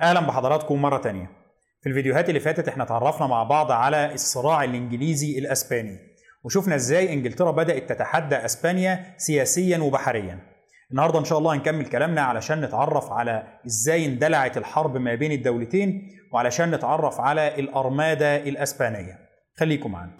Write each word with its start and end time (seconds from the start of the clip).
أهلا 0.00 0.20
بحضراتكم 0.20 0.82
مرة 0.82 0.98
تانية. 0.98 1.30
في 1.82 1.88
الفيديوهات 1.88 2.28
اللي 2.28 2.40
فاتت 2.40 2.68
إحنا 2.68 2.84
اتعرفنا 2.84 3.26
مع 3.26 3.42
بعض 3.42 3.72
على 3.72 4.14
الصراع 4.14 4.64
الإنجليزي 4.64 5.38
الأسباني 5.38 5.98
وشفنا 6.44 6.74
إزاي 6.74 7.12
إنجلترا 7.12 7.50
بدأت 7.50 7.88
تتحدى 7.92 8.36
أسبانيا 8.36 9.14
سياسيا 9.16 9.78
وبحريا. 9.78 10.38
النهارده 10.90 11.18
إن 11.18 11.24
شاء 11.24 11.38
الله 11.38 11.54
هنكمل 11.54 11.86
كلامنا 11.86 12.20
علشان 12.20 12.60
نتعرف 12.60 13.12
على 13.12 13.42
إزاي 13.66 14.06
اندلعت 14.06 14.56
الحرب 14.56 14.96
ما 14.96 15.14
بين 15.14 15.32
الدولتين 15.32 16.08
وعلشان 16.32 16.70
نتعرف 16.70 17.20
على 17.20 17.54
الارمادا 17.54 18.36
الأسبانية. 18.36 19.18
خليكم 19.58 19.92
معانا. 19.92 20.12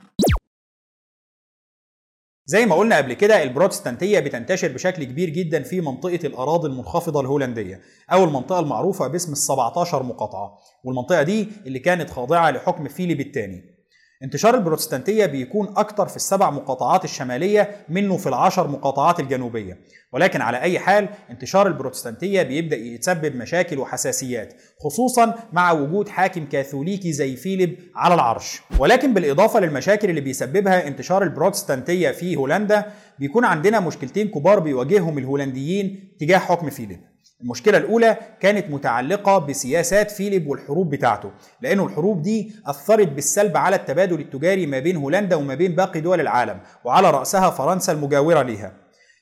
زي 2.48 2.66
ما 2.66 2.74
قلنا 2.74 2.96
قبل 2.96 3.12
كده 3.12 3.42
البروتستانتية 3.42 4.20
بتنتشر 4.20 4.68
بشكل 4.72 5.04
كبير 5.04 5.30
جدا 5.30 5.62
في 5.62 5.80
منطقة 5.80 6.26
الأراضي 6.26 6.68
المنخفضة 6.68 7.20
الهولندية 7.20 7.80
أو 8.12 8.24
المنطقة 8.24 8.61
المعروفة 8.61 9.06
باسم 9.08 9.32
ال 9.32 9.36
17 9.36 10.02
مقاطعة 10.02 10.58
والمنطقة 10.84 11.22
دي 11.22 11.48
اللي 11.66 11.79
كانت 11.79 12.11
خاضعة 12.11 12.50
لحكم 12.50 12.88
فيليب 12.88 13.21
الثاني. 13.21 13.75
انتشار 14.22 14.54
البروتستانتية 14.54 15.26
بيكون 15.26 15.75
أكتر 15.76 16.08
في 16.08 16.16
السبع 16.16 16.50
مقاطعات 16.50 17.04
الشمالية 17.04 17.70
منه 17.88 18.16
في 18.16 18.29
العشر 18.29 18.68
مقاطعات 18.68 19.20
الجنوبية. 19.20 19.79
ولكن 20.12 20.40
على 20.40 20.61
أي 20.61 20.79
حال 20.79 21.08
انتشار 21.30 21.66
البروتستانتية 21.66 22.43
بيبدأ 22.43 22.76
يتسبب 22.76 23.36
مشاكل 23.36 23.79
وحساسيات 23.79 24.54
خصوصا 24.84 25.34
مع 25.52 25.72
وجود 25.72 26.08
حاكم 26.08 26.46
كاثوليكي 26.46 27.12
زي 27.12 27.36
فيليب 27.36 27.79
على 27.96 28.14
العرش. 28.14 28.60
ولكن 28.79 29.14
بالإضافة 29.14 29.60
للمشاكل 29.60 30.10
اللي 30.10 30.21
بيسببها 30.21 30.86
انتشار 30.86 31.22
البروتستانتية 31.22 32.10
في 32.10 32.36
هولندا 32.36 32.92
بيكون 33.19 33.44
عندنا 33.44 33.80
مشكلتين 33.80 34.28
كبار 34.28 34.58
بيواجههم 34.58 35.19
الهولنديين 35.19 36.16
تجاه 36.20 36.38
حكم 36.38 36.70
فيليب. 36.70 37.16
المشكلة 37.41 37.78
الأولى 37.78 38.17
كانت 38.41 38.70
متعلقة 38.70 39.39
بسياسات 39.39 40.11
فيليب 40.11 40.47
والحروب 40.48 40.91
بتاعته 40.91 41.31
لأنه 41.61 41.86
الحروب 41.86 42.22
دي 42.22 42.53
أثرت 42.67 43.08
بالسلب 43.08 43.56
على 43.56 43.77
التبادل 43.77 44.20
التجاري 44.20 44.66
ما 44.66 44.78
بين 44.78 44.97
هولندا 44.97 45.36
وما 45.36 45.55
بين 45.55 45.75
باقي 45.75 46.00
دول 46.00 46.20
العالم 46.20 46.60
وعلى 46.84 47.10
رأسها 47.10 47.50
فرنسا 47.50 47.92
المجاورة 47.92 48.42
ليها. 48.42 48.72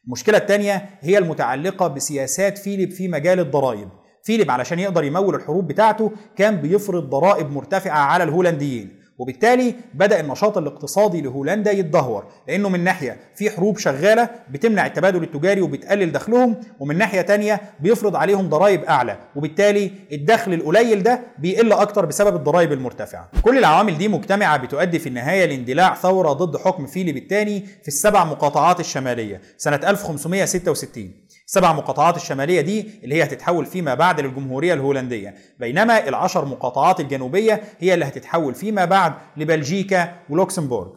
المشكلة 0.06 0.38
الثانية 0.38 0.90
هي 1.00 1.18
المتعلقة 1.18 1.86
بسياسات 1.86 2.58
فيليب 2.58 2.90
في 2.90 3.08
مجال 3.08 3.40
الضرائب. 3.40 3.88
فيليب 4.22 4.50
علشان 4.50 4.78
يقدر 4.78 5.04
يمول 5.04 5.34
الحروب 5.34 5.66
بتاعته 5.68 6.12
كان 6.36 6.56
بيفرض 6.56 7.10
ضرائب 7.10 7.50
مرتفعة 7.50 7.98
على 7.98 8.24
الهولنديين. 8.24 9.03
وبالتالي 9.18 9.74
بدأ 9.94 10.20
النشاط 10.20 10.58
الاقتصادي 10.58 11.20
لهولندا 11.20 11.72
يتدهور 11.72 12.24
لأنه 12.48 12.68
من 12.68 12.84
ناحية 12.84 13.16
في 13.34 13.50
حروب 13.50 13.78
شغالة 13.78 14.28
بتمنع 14.50 14.86
التبادل 14.86 15.22
التجاري 15.22 15.60
وبتقلل 15.60 16.12
دخلهم 16.12 16.56
ومن 16.80 16.98
ناحية 16.98 17.20
تانية 17.20 17.60
بيفرض 17.80 18.16
عليهم 18.16 18.48
ضرائب 18.48 18.84
أعلى 18.84 19.18
وبالتالي 19.36 19.90
الدخل 20.12 20.54
القليل 20.54 21.02
ده 21.02 21.20
بيقل 21.38 21.72
أكتر 21.72 22.04
بسبب 22.06 22.36
الضرائب 22.36 22.72
المرتفعة. 22.72 23.30
كل 23.42 23.58
العوامل 23.58 23.98
دي 23.98 24.08
مجتمعة 24.08 24.56
بتؤدي 24.56 24.98
في 24.98 25.08
النهاية 25.08 25.44
لاندلاع 25.46 25.94
ثورة 25.94 26.32
ضد 26.32 26.56
حكم 26.56 26.86
فيليب 26.86 27.16
الثاني 27.16 27.60
في 27.82 27.88
السبع 27.88 28.24
مقاطعات 28.24 28.80
الشمالية 28.80 29.40
سنة 29.56 29.80
1566 29.84 31.10
السبع 31.46 31.72
مقاطعات 31.72 32.16
الشمالية 32.16 32.60
دي 32.60 32.90
اللي 33.04 33.14
هي 33.14 33.22
هتتحول 33.22 33.66
فيما 33.66 33.94
بعد 33.94 34.20
للجمهورية 34.20 34.74
الهولندية. 34.74 35.34
بينما 35.60 36.08
العشر 36.08 36.44
مقاطعات 36.44 37.00
الجنوبية 37.00 37.60
هي 37.78 37.94
اللي 37.94 38.04
هتتحول 38.04 38.54
فيما 38.54 38.84
بعد 38.84 39.12
لبلجيكا 39.36 40.14
ولوكسمبورغ. 40.30 40.88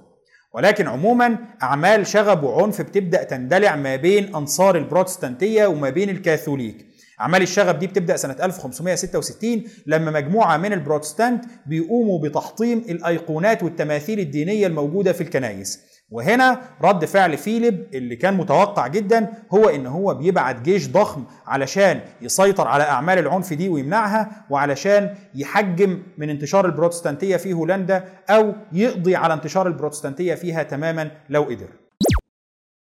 ولكن 0.54 0.88
عموما 0.88 1.38
أعمال 1.64 2.08
شغب 2.08 2.44
وعنف 2.44 2.82
بتبدأ 2.82 3.24
تندلع 3.24 3.76
ما 3.76 3.96
بين 3.96 4.36
أنصار 4.36 4.78
البروتستانتية 4.78 5.66
وما 5.68 5.90
بين 5.90 6.10
الكاثوليك. 6.10 6.86
أعمال 7.22 7.42
الشغب 7.42 7.80
دي 7.80 7.88
بتبدأ 7.88 8.18
سنة 8.18 8.36
1566 8.44 9.64
لما 9.86 10.12
مجموعة 10.12 10.58
من 10.58 10.74
البروتستانت 10.74 11.46
بيقوموا 11.66 12.20
بتحطيم 12.20 12.78
الأيقونات 12.78 13.64
والتماثيل 13.64 14.20
الدينية 14.20 14.68
الموجودة 14.68 15.12
في 15.14 15.22
الكنائس 15.22 15.80
وهنا 16.12 16.62
رد 16.82 17.06
فعل 17.06 17.38
فيليب 17.38 17.88
اللي 17.94 18.16
كان 18.16 18.34
متوقع 18.34 18.88
جدا 18.88 19.34
هو 19.54 19.70
إن 19.70 19.88
هو 19.88 20.14
بيبعت 20.14 20.62
جيش 20.62 20.88
ضخم 20.90 21.24
علشان 21.48 22.00
يسيطر 22.22 22.68
على 22.68 22.84
أعمال 22.84 23.18
العنف 23.20 23.54
دي 23.54 23.70
ويمنعها 23.70 24.46
وعلشان 24.50 25.16
يحجم 25.36 26.04
من 26.18 26.30
انتشار 26.30 26.66
البروتستانتية 26.66 27.38
في 27.38 27.54
هولندا 27.54 28.04
أو 28.30 28.54
يقضي 28.74 29.16
على 29.16 29.34
انتشار 29.34 29.68
البروتستانتية 29.68 30.36
فيها 30.36 30.64
تماما 30.64 31.12
لو 31.30 31.44
قدر. 31.44 31.68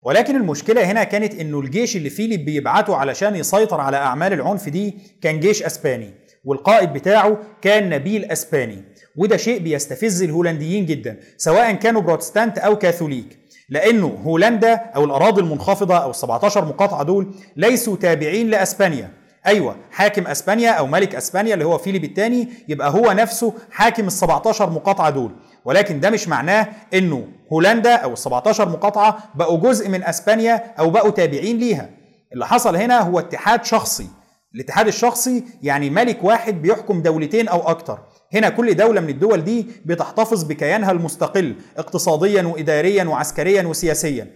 ولكن 0.03 0.37
المشكلة 0.37 0.85
هنا 0.85 1.05
كانت 1.05 1.35
إنه 1.35 1.61
الجيش 1.61 1.97
اللي 1.97 2.11
فيليب 2.11 2.45
بيبعته 2.45 2.97
علشان 2.97 3.37
يسيطر 3.37 3.81
على 3.81 3.97
أعمال 3.97 4.33
العنف 4.33 4.69
دي 4.69 4.99
كان 5.23 5.41
جيش 5.41 5.62
أسباني 5.62 6.15
والقائد 6.44 6.93
بتاعه 6.93 7.38
كان 7.62 7.88
نبيل 7.91 8.25
أسباني 8.25 8.84
وده 9.16 9.37
شيء 9.37 9.59
بيستفز 9.59 10.22
الهولنديين 10.22 10.87
جدا 10.87 11.16
سواء 11.37 11.72
كانوا 11.72 12.00
بروتستانت 12.03 12.59
أو 12.59 12.78
كاثوليك 12.78 13.38
لأنه 13.69 14.06
هولندا 14.25 14.75
أو 14.75 15.05
الأراضي 15.05 15.41
المنخفضة 15.41 15.97
أو 15.97 16.10
ال 16.10 16.15
17 16.15 16.65
مقاطعة 16.65 17.03
دول 17.03 17.34
ليسوا 17.56 17.97
تابعين 17.97 18.50
لأسبانيا. 18.50 19.10
أيوه 19.47 19.77
حاكم 19.91 20.27
أسبانيا 20.27 20.71
أو 20.71 20.87
ملك 20.87 21.15
أسبانيا 21.15 21.55
اللي 21.55 21.65
هو 21.65 21.78
فيليب 21.78 22.05
الثاني 22.05 22.49
يبقى 22.69 22.91
هو 22.91 23.12
نفسه 23.12 23.55
حاكم 23.71 24.06
ال 24.06 24.12
17 24.12 24.71
مقاطعة 24.71 25.11
دول 25.11 25.31
ولكن 25.65 26.00
ده 26.00 26.11
مش 26.11 26.28
معناه 26.28 26.69
إنه 26.94 27.28
هولندا 27.53 27.94
أو 27.94 28.12
ال 28.12 28.19
17 28.19 28.69
مقاطعة 28.69 29.19
بقوا 29.34 29.59
جزء 29.59 29.88
من 29.88 30.05
أسبانيا 30.05 30.65
أو 30.78 30.91
بقوا 30.91 31.11
تابعين 31.11 31.59
ليها. 31.59 31.91
اللي 32.32 32.47
حصل 32.47 32.76
هنا 32.76 33.00
هو 33.00 33.19
اتحاد 33.19 33.65
شخصي 33.65 34.06
الاتحاد 34.55 34.87
الشخصي 34.87 35.45
يعني 35.63 35.91
ملك 35.91 36.25
واحد 36.25 36.63
بيحكم 36.63 37.03
دولتين 37.03 37.49
أو 37.49 37.69
أكتر. 37.69 37.99
هنا 38.35 38.49
كل 38.49 38.75
دولة 38.75 39.01
من 39.01 39.09
الدول 39.09 39.45
دي 39.45 39.67
بتحتفظ 39.85 40.45
بكيانها 40.45 40.91
المستقل 40.93 41.55
اقتصاديا 41.77 42.43
وإداريا 42.43 43.05
وعسكريا 43.05 43.63
وسياسيا. 43.63 44.31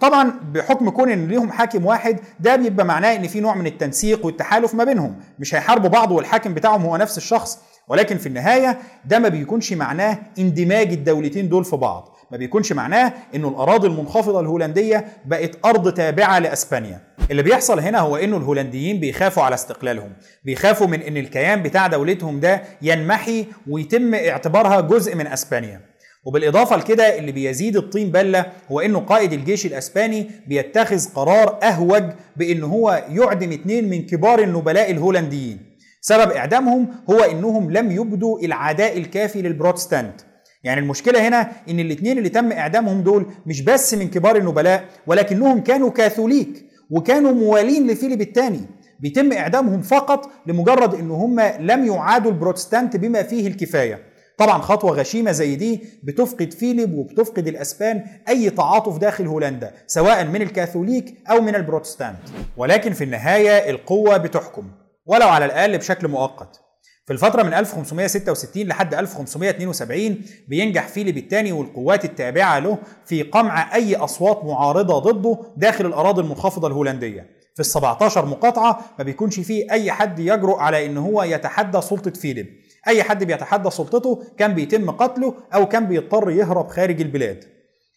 طبعا 0.00 0.32
بحكم 0.54 0.90
كون 0.90 1.10
إن 1.10 1.28
ليهم 1.28 1.52
حاكم 1.52 1.86
واحد 1.86 2.20
ده 2.40 2.56
بيبقى 2.56 2.86
معناه 2.86 3.16
إن 3.16 3.26
في 3.28 3.40
نوع 3.40 3.54
من 3.54 3.66
التنسيق 3.66 4.26
والتحالف 4.26 4.74
ما 4.74 4.84
بينهم. 4.84 5.16
مش 5.38 5.54
هيحاربوا 5.54 5.88
بعض 5.88 6.10
والحاكم 6.10 6.54
بتاعهم 6.54 6.82
هو 6.82 6.96
نفس 6.96 7.16
الشخص 7.18 7.58
ولكن 7.88 8.16
في 8.18 8.26
النهاية 8.26 8.78
ده 9.04 9.18
ما 9.18 9.28
بيكونش 9.28 9.72
معناه 9.72 10.18
اندماج 10.38 10.92
الدولتين 10.92 11.48
دول 11.48 11.64
في 11.64 11.76
بعض. 11.76 12.16
ما 12.30 12.36
بيكونش 12.36 12.72
معناه 12.72 13.12
إنه 13.34 13.48
الأراضي 13.48 13.86
المنخفضة 13.86 14.40
الهولندية 14.40 15.06
بقت 15.24 15.50
أرض 15.64 15.92
تابعة 15.94 16.38
لأسبانيا. 16.38 17.00
اللي 17.30 17.42
بيحصل 17.42 17.80
هنا 17.80 17.98
هو 17.98 18.16
إنه 18.16 18.36
الهولنديين 18.36 19.00
بيخافوا 19.00 19.42
على 19.42 19.54
استقلالهم. 19.54 20.12
بيخافوا 20.44 20.86
من 20.86 21.02
إن 21.02 21.16
الكيان 21.16 21.62
بتاع 21.62 21.86
دولتهم 21.86 22.40
ده 22.40 22.62
ينمحي 22.82 23.46
ويتم 23.68 24.14
اعتبارها 24.14 24.80
جزء 24.80 25.16
من 25.16 25.26
أسبانيا. 25.26 25.80
وبالإضافة 26.24 26.76
لكده 26.76 27.18
اللي 27.18 27.32
بيزيد 27.32 27.76
الطين 27.76 28.10
بلة 28.10 28.46
هو 28.70 28.80
إنه 28.80 28.98
قائد 29.00 29.32
الجيش 29.32 29.66
الأسباني 29.66 30.30
بيتخذ 30.46 31.08
قرار 31.14 31.58
أهوج 31.62 32.02
بإن 32.36 32.62
هو 32.62 33.04
يعدم 33.08 33.52
اثنين 33.52 33.90
من 33.90 34.06
كبار 34.06 34.38
النبلاء 34.42 34.90
الهولنديين. 34.90 35.58
سبب 36.00 36.30
إعدامهم 36.30 36.88
هو 37.10 37.20
إنهم 37.20 37.70
لم 37.70 37.90
يبدوا 37.90 38.40
العداء 38.40 38.98
الكافي 38.98 39.42
للبروتستانت. 39.42 40.20
يعني 40.64 40.80
المشكلة 40.80 41.28
هنا 41.28 41.52
إن 41.70 41.80
الاثنين 41.80 42.18
اللي 42.18 42.28
تم 42.28 42.52
إعدامهم 42.52 43.02
دول 43.02 43.26
مش 43.46 43.60
بس 43.62 43.94
من 43.94 44.08
كبار 44.08 44.36
النبلاء 44.36 44.84
ولكنهم 45.06 45.60
كانوا 45.60 45.90
كاثوليك. 45.90 46.69
وكانوا 46.90 47.32
موالين 47.32 47.86
لفيليب 47.90 48.20
الثاني. 48.20 48.60
بيتم 49.00 49.32
إعدامهم 49.32 49.82
فقط 49.82 50.30
لمجرد 50.46 50.94
إن 50.94 51.10
هم 51.10 51.40
لم 51.40 51.84
يعادوا 51.86 52.30
البروتستانت 52.30 52.96
بما 52.96 53.22
فيه 53.22 53.46
الكفاية. 53.46 54.10
طبعا 54.38 54.58
خطوة 54.58 54.90
غشيمة 54.90 55.32
زي 55.32 55.56
دي 55.56 55.80
بتفقد 56.04 56.52
فيليب 56.52 56.94
وبتفقد 56.94 57.48
الأسبان 57.48 58.04
أي 58.28 58.50
تعاطف 58.50 58.98
داخل 58.98 59.26
هولندا 59.26 59.72
سواء 59.86 60.24
من 60.24 60.42
الكاثوليك 60.42 61.14
أو 61.30 61.40
من 61.40 61.54
البروتستانت. 61.54 62.18
ولكن 62.56 62.92
في 62.92 63.04
النهاية 63.04 63.70
القوة 63.70 64.16
بتحكم 64.16 64.70
ولو 65.06 65.28
على 65.28 65.44
الأقل 65.44 65.78
بشكل 65.78 66.08
مؤقت. 66.08 66.60
في 67.10 67.14
الفترة 67.14 67.42
من 67.42 67.54
1566 67.54 68.62
لحد 68.62 68.94
1572 68.94 70.18
بينجح 70.48 70.88
فيليب 70.88 71.18
الثاني 71.18 71.52
والقوات 71.52 72.04
التابعة 72.04 72.58
له 72.58 72.78
في 73.04 73.22
قمع 73.22 73.74
أي 73.74 73.96
أصوات 73.96 74.44
معارضة 74.44 74.98
ضده 74.98 75.38
داخل 75.56 75.86
الأراضي 75.86 76.20
المنخفضة 76.22 76.68
الهولندية. 76.68 77.26
في 77.54 77.60
ال 77.60 77.64
17 77.64 78.26
مقاطعة 78.26 78.80
ما 78.98 79.04
بيكونش 79.04 79.40
فيه 79.40 79.72
أي 79.72 79.92
حد 79.92 80.18
يجرؤ 80.18 80.56
على 80.56 80.86
إن 80.86 80.96
هو 80.96 81.22
يتحدى 81.22 81.80
سلطة 81.80 82.10
فيليب. 82.10 82.46
أي 82.88 83.02
حد 83.02 83.24
بيتحدى 83.24 83.70
سلطته 83.70 84.22
كان 84.38 84.54
بيتم 84.54 84.90
قتله 84.90 85.34
أو 85.54 85.68
كان 85.68 85.86
بيضطر 85.86 86.30
يهرب 86.30 86.68
خارج 86.68 87.00
البلاد. 87.00 87.44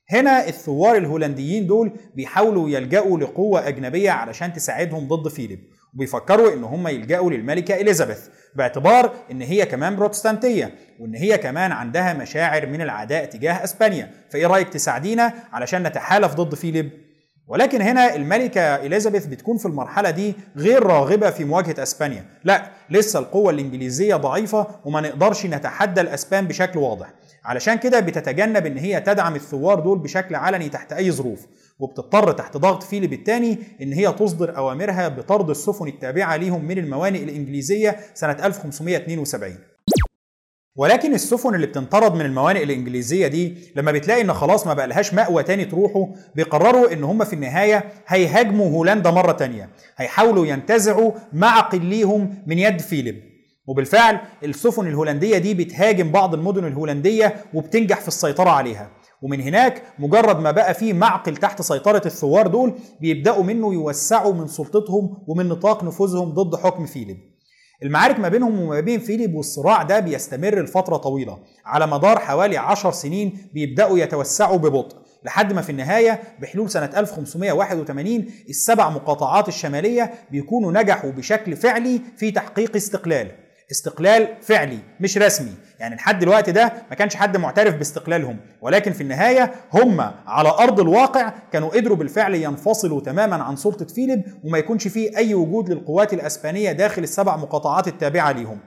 هنا 0.10 0.48
الثوار 0.48 0.98
الهولنديين 0.98 1.68
دول 1.68 1.92
بيحاولوا 2.16 2.70
يلجأوا 2.70 3.18
لقوة 3.18 3.68
أجنبية 3.68 4.12
علشان 4.12 4.54
تساعدهم 4.54 5.08
ضد 5.08 5.28
فيليب. 5.28 5.60
وبيفكروا 5.96 6.54
إن 6.54 6.64
هم 6.64 6.88
يلجأوا 6.88 7.32
للملكة 7.32 7.76
إليزابيث 7.76 8.20
باعتبار 8.56 9.14
إن 9.32 9.42
هي 9.42 9.66
كمان 9.66 9.96
بروتستانتية 9.96 10.76
وإن 11.00 11.16
هي 11.16 11.38
كمان 11.38 11.72
عندها 11.72 12.14
مشاعر 12.14 12.66
من 12.66 12.82
العداء 12.82 13.26
تجاه 13.26 13.64
إسبانيا. 13.64 14.12
فإيه 14.30 14.48
رأيك 14.48 14.70
تساعدينا 14.70 15.34
علشان 15.54 15.84
نتحالف 15.84 16.34
ضد 16.34 16.56
فيليب؟ 16.56 16.90
ولكن 17.48 17.82
هنا 17.82 18.16
الملكة 18.16 18.62
إليزابيث 18.76 19.26
بتكون 19.26 19.58
في 19.58 19.66
المرحلة 19.66 20.10
دي 20.10 20.34
غير 20.58 20.84
راغبة 20.84 21.30
في 21.30 21.44
مواجهة 21.46 21.84
أسبانيا. 21.84 22.26
لا 22.44 22.66
لسه 22.90 23.20
القوة 23.20 23.52
الإنجليزية 23.52 24.16
ضعيفة 24.16 24.68
وما 24.86 25.02
نقدرش 25.02 25.46
نتحدى 25.46 26.02
الأسبان 26.02 26.48
بشكل 26.48 26.80
واضح. 26.80 27.14
علشان 27.46 27.76
كده 27.78 28.00
بتتجنب 28.00 28.66
إن 28.66 28.78
هي 28.78 29.00
تدعم 29.02 29.36
الثوار 29.36 29.80
دول 29.80 30.00
بشكل 30.00 30.36
علني 30.36 30.70
تحت 30.70 30.94
أي 30.94 31.12
ظروف. 31.12 31.48
وبتضطر 31.80 32.32
تحت 32.32 32.58
ضغط 32.58 32.84
فيليب 32.84 33.14
الثاني 33.14 33.58
إن 33.82 33.94
هي 33.94 34.12
تصدر 34.12 34.58
أوامرها 34.58 35.08
بطرد 35.08 35.50
السفن 35.50 35.88
التابعة 35.88 36.36
ليهم 36.36 36.66
من 36.66 36.78
الموانئ 36.78 37.24
الإنجليزية 37.24 38.00
سنة 38.14 38.38
1572 38.46 39.58
ولكن 40.76 41.14
السفن 41.14 41.56
اللي 41.56 41.68
بتنطرد 41.68 42.14
من 42.16 42.22
الموانئ 42.22 42.64
الإنجليزية 42.64 43.28
دي 43.28 43.58
لما 43.76 43.92
بتلاقي 43.92 44.22
إن 44.22 44.34
خلاص 44.34 44.68
ما 44.68 44.74
بقالهاش 44.74 45.14
مأوى 45.14 45.44
تاني 45.44 45.66
تروحوا 45.66 46.08
بيقرروا 46.36 46.94
إن 46.94 47.04
هم 47.04 47.24
في 47.24 47.34
النهاية 47.34 47.84
هيهاجموا 48.08 48.70
هولندا 48.72 49.12
مرة 49.12 49.32
تانية. 49.32 49.70
هيحاولوا 49.98 50.46
ينتزعوا 50.46 51.12
معقل 51.34 51.86
ليهم 51.86 52.36
من 52.48 52.60
يد 52.60 52.82
فيليب. 52.82 53.24
وبالفعل 53.68 54.20
السفن 54.44 54.88
الهولندية 54.88 55.38
دي 55.38 55.54
بتهاجم 55.54 56.12
بعض 56.12 56.34
المدن 56.34 56.66
الهولندية 56.68 57.36
وبتنجح 57.54 58.00
في 58.02 58.08
السيطرة 58.08 58.50
عليها. 58.50 58.90
ومن 59.24 59.42
هناك 59.42 59.84
مجرد 60.00 60.40
ما 60.40 60.52
بقى 60.52 60.74
في 60.74 60.94
معقل 60.94 61.38
تحت 61.38 61.62
سيطرة 61.62 62.02
الثوار 62.06 62.48
دول 62.48 62.74
بيبدأوا 63.02 63.44
منه 63.44 63.74
يوسعوا 63.74 64.34
من 64.34 64.48
سلطتهم 64.48 65.18
ومن 65.28 65.50
نطاق 65.50 65.84
نفوذهم 65.84 66.30
ضد 66.30 66.56
حكم 66.56 66.86
فيليب. 66.86 67.18
المعارك 67.84 68.20
ما 68.20 68.28
بينهم 68.30 68.60
وما 68.60 68.80
بين 68.80 69.00
فيليب 69.00 69.36
والصراع 69.36 69.84
ده 69.84 70.00
بيستمر 70.00 70.62
لفترة 70.62 70.98
طويلة. 70.98 71.40
على 71.66 71.88
مدار 71.88 72.20
حوالي 72.20 72.58
عشر 72.58 72.92
سنين 72.92 73.38
بيبدأوا 73.54 74.00
يتوسعوا 74.00 74.58
ببطء 74.58 74.98
لحد 75.26 75.54
ما 75.54 75.62
في 75.62 75.70
النهاية 75.70 76.20
بحلول 76.42 76.70
سنة 76.70 76.90
1581 76.98 78.26
السبع 78.50 78.90
مقاطعات 78.90 79.48
الشمالية 79.48 80.14
بيكونوا 80.32 80.72
نجحوا 80.72 81.12
بشكل 81.12 81.56
فعلي 81.56 82.02
في 82.18 82.32
تحقيق 82.32 82.76
استقلال. 82.76 83.32
استقلال 83.72 84.28
فعلي 84.42 84.80
مش 85.00 85.18
رسمي. 85.18 85.52
يعني 85.80 85.96
لحد 85.96 86.24
الوقت 86.24 86.50
ده 86.50 86.74
ما 86.90 86.96
كانش 86.96 87.16
حد 87.16 87.38
معترف 87.38 87.76
باستقلالهم. 87.76 88.38
ولكن 88.62 88.92
في 88.92 89.02
النهاية 89.02 89.52
هم 89.74 90.02
على 90.28 90.50
أرض 90.50 90.80
الواقع 90.80 91.34
كانوا 91.52 91.70
قدروا 91.70 91.98
بالفعل 91.98 92.36
ينفصلوا 92.36 93.02
تماما 93.02 93.44
عن 93.44 93.56
سلطة 93.56 93.86
فيليب 93.86 94.24
وما 94.44 94.58
يكونش 94.58 94.88
فيه 94.88 95.18
أي 95.18 95.34
وجود 95.34 95.70
للقوات 95.70 96.14
الأسبانية 96.14 96.72
داخل 96.72 97.04
السبع 97.04 97.38
مقاطعات 97.38 97.88
التابعة 97.88 98.32
ليهم. 98.32 98.60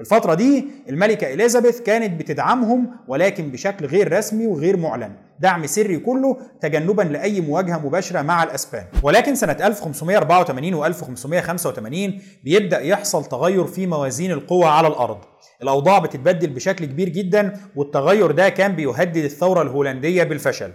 في 0.00 0.04
الفترة 0.14 0.34
دي 0.34 0.64
الملكة 0.88 1.32
إليزابيث 1.34 1.80
كانت 1.80 2.20
بتدعمهم 2.20 2.90
ولكن 3.08 3.50
بشكل 3.50 3.86
غير 3.86 4.12
رسمي 4.18 4.46
وغير 4.46 4.76
معلن. 4.76 5.12
دعم 5.40 5.66
سري 5.66 5.98
كله 5.98 6.36
تجنبا 6.60 7.02
لأي 7.02 7.40
مواجهة 7.40 7.78
مباشرة 7.78 8.22
مع 8.22 8.42
الأسبان. 8.42 8.84
ولكن 9.02 9.34
سنة 9.34 9.52
1584 9.52 10.74
و 10.74 10.86
1585 10.86 12.20
بيبدأ 12.44 12.80
يحصل 12.80 13.24
تغير 13.24 13.64
في 13.66 13.86
موازين 13.86 14.30
القوى 14.30 14.64
على 14.64 14.88
الأرض. 14.88 15.18
الأوضاع 15.62 15.98
بتتبدل 15.98 16.50
بشكل 16.50 16.84
كبير 16.84 17.08
جدا 17.08 17.56
والتغير 17.76 18.30
ده 18.30 18.48
كان 18.48 18.76
بيهدد 18.76 19.16
الثورة 19.16 19.62
الهولندية 19.62 20.22
بالفشل. 20.22 20.72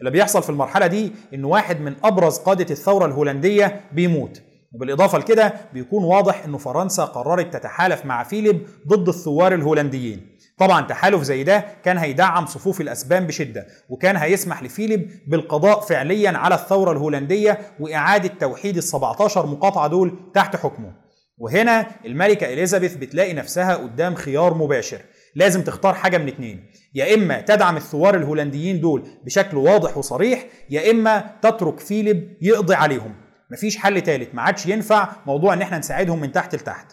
اللي 0.00 0.10
بيحصل 0.10 0.42
في 0.42 0.50
المرحلة 0.50 0.86
دي 0.86 1.12
إن 1.34 1.44
واحد 1.44 1.80
من 1.80 1.94
أبرز 2.04 2.38
قادة 2.38 2.66
الثورة 2.70 3.06
الهولندية 3.06 3.80
بيموت. 3.92 4.42
وبالإضافة 4.74 5.18
لكده 5.18 5.52
بيكون 5.74 6.04
واضح 6.04 6.44
أن 6.44 6.56
فرنسا 6.56 7.04
قررت 7.04 7.52
تتحالف 7.56 8.04
مع 8.06 8.22
فيليب 8.24 8.66
ضد 8.88 9.08
الثوار 9.08 9.54
الهولنديين. 9.54 10.26
طبعا 10.58 10.86
تحالف 10.86 11.22
زي 11.22 11.44
ده 11.44 11.64
كان 11.84 11.98
هيدعم 11.98 12.46
صفوف 12.46 12.80
الأسبان 12.80 13.26
بشدة 13.26 13.66
وكان 13.88 14.16
هيسمح 14.16 14.62
لفيليب 14.62 15.10
بالقضاء 15.26 15.80
فعليا 15.80 16.30
على 16.30 16.54
الثورة 16.54 16.92
الهولندية 16.92 17.58
وإعادة 17.80 18.28
توحيد 18.40 18.76
ال 18.76 18.82
17 18.82 19.46
مقاطعة 19.46 19.88
دول 19.88 20.30
تحت 20.34 20.56
حكمه. 20.56 20.92
وهنا 21.38 21.86
الملكة 22.06 22.52
إليزابيث 22.52 22.94
بتلاقي 22.94 23.32
نفسها 23.34 23.74
قدام 23.76 24.14
خيار 24.14 24.54
مباشر. 24.54 25.00
لازم 25.34 25.62
تختار 25.62 25.94
حاجة 25.94 26.18
من 26.18 26.28
اتنين 26.28 26.64
يا 26.94 27.14
إما 27.14 27.40
تدعم 27.40 27.76
الثوار 27.76 28.14
الهولنديين 28.16 28.80
دول 28.80 29.02
بشكل 29.24 29.56
واضح 29.56 29.98
وصريح 29.98 30.46
يا 30.70 30.90
إما 30.90 31.30
تترك 31.42 31.80
فيليب 31.80 32.36
يقضي 32.42 32.74
عليهم. 32.74 33.14
مفيش 33.52 33.76
حل 33.76 34.00
تالت. 34.00 34.34
ما 34.34 34.42
عادش 34.42 34.66
ينفع 34.66 35.08
موضوع 35.26 35.54
إن 35.54 35.62
إحنا 35.62 35.78
نساعدهم 35.78 36.20
من 36.20 36.32
تحت 36.32 36.54
لتحت. 36.54 36.86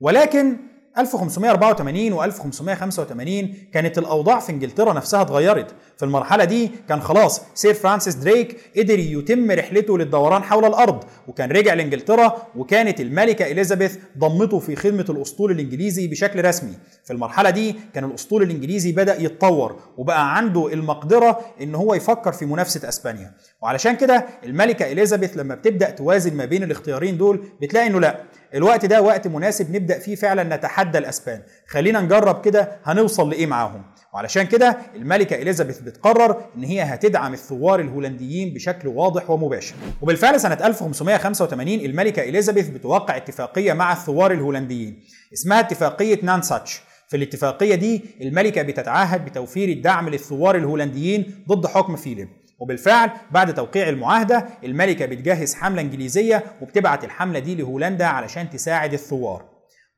ولكن 0.00 0.56
1584 0.98 2.12
و 2.12 2.24
1585 2.24 3.54
كانت 3.72 3.98
الأوضاع 3.98 4.38
في 4.40 4.52
إنجلترا 4.52 4.92
نفسها 4.92 5.22
اتغيرت. 5.22 5.74
في 5.96 6.04
المرحلة 6.04 6.44
دي 6.44 6.70
كان 6.88 7.00
خلاص 7.02 7.40
سير 7.54 7.74
فرانسيس 7.74 8.14
دريك 8.14 8.60
قدر 8.76 8.98
يتم 8.98 9.50
رحلته 9.50 9.98
للدوران 9.98 10.42
حول 10.42 10.64
الأرض 10.64 11.04
وكان 11.28 11.50
رجع 11.52 11.74
لإنجلترا 11.74 12.46
وكانت 12.56 13.00
الملكة 13.00 13.44
إليزابيث 13.46 13.96
ضمته 14.18 14.58
في 14.58 14.76
خدمة 14.76 15.06
الأسطول 15.08 15.50
الإنجليزي 15.50 16.06
بشكل 16.08 16.44
رسمي. 16.44 16.74
في 17.04 17.12
المرحلة 17.12 17.50
دي 17.50 17.76
كان 17.94 18.04
الأسطول 18.04 18.42
الإنجليزي 18.42 18.92
بدأ 18.92 19.22
يتطور 19.22 19.80
وبقى 19.96 20.36
عنده 20.36 20.72
المقدرة 20.72 21.40
إن 21.62 21.74
هو 21.74 21.94
يفكر 21.94 22.32
في 22.32 22.46
منافسة 22.46 22.88
أسبانيا. 22.88 23.32
وعلشان 23.62 23.96
كده 23.96 24.26
الملكة 24.44 24.92
إليزابيث 24.92 25.36
لما 25.36 25.54
بتبدأ 25.54 25.90
توازن 25.90 26.34
ما 26.36 26.44
بين 26.44 26.62
الاختيارين 26.62 27.18
دول 27.18 27.44
بتلاقي 27.62 27.86
إنه 27.86 28.00
لا 28.00 28.20
الوقت 28.54 28.86
ده 28.86 29.02
وقت 29.02 29.26
مناسب 29.28 29.76
نبدأ 29.76 29.98
فيه 29.98 30.14
فعلا 30.14 30.56
نتحدى 30.56 30.98
الأسبان. 30.98 31.42
خلينا 31.68 32.00
نجرب 32.00 32.44
كده 32.44 32.72
هنوصل 32.84 33.30
لإيه 33.30 33.46
معاهم. 33.46 33.82
وعلشان 34.14 34.42
كده 34.42 34.78
الملكة 34.96 35.36
إليزابيث 35.36 35.78
بتقرر 35.80 36.44
إن 36.56 36.64
هي 36.64 36.82
هتدعم 36.82 37.32
الثوار 37.32 37.80
الهولنديين 37.80 38.54
بشكل 38.54 38.88
واضح 38.88 39.30
ومباشر. 39.30 39.74
وبالفعل 40.02 40.40
سنة 40.40 40.54
1585 40.54 41.68
الملكة 41.74 42.22
إليزابيث 42.22 42.68
بتوقع 42.68 43.16
اتفاقية 43.16 43.72
مع 43.72 43.92
الثوار 43.92 44.32
الهولنديين 44.32 45.04
اسمها 45.32 45.60
اتفاقية 45.60 46.18
نانساتش. 46.22 46.82
في 47.12 47.16
الاتفاقية 47.16 47.74
دي 47.74 48.02
الملكة 48.20 48.62
بتتعهد 48.62 49.24
بتوفير 49.24 49.68
الدعم 49.68 50.08
للثوار 50.08 50.56
الهولنديين 50.56 51.44
ضد 51.48 51.66
حكم 51.66 51.96
فيليب. 51.96 52.28
وبالفعل 52.60 53.10
بعد 53.30 53.54
توقيع 53.54 53.88
المعاهدة 53.88 54.46
الملكة 54.64 55.06
بتجهز 55.06 55.54
حملة 55.54 55.80
إنجليزية 55.82 56.44
وبتبعت 56.62 57.04
الحملة 57.04 57.38
دي 57.38 57.54
لهولندا 57.54 58.04
علشان 58.04 58.50
تساعد 58.50 58.92
الثوار. 58.92 59.44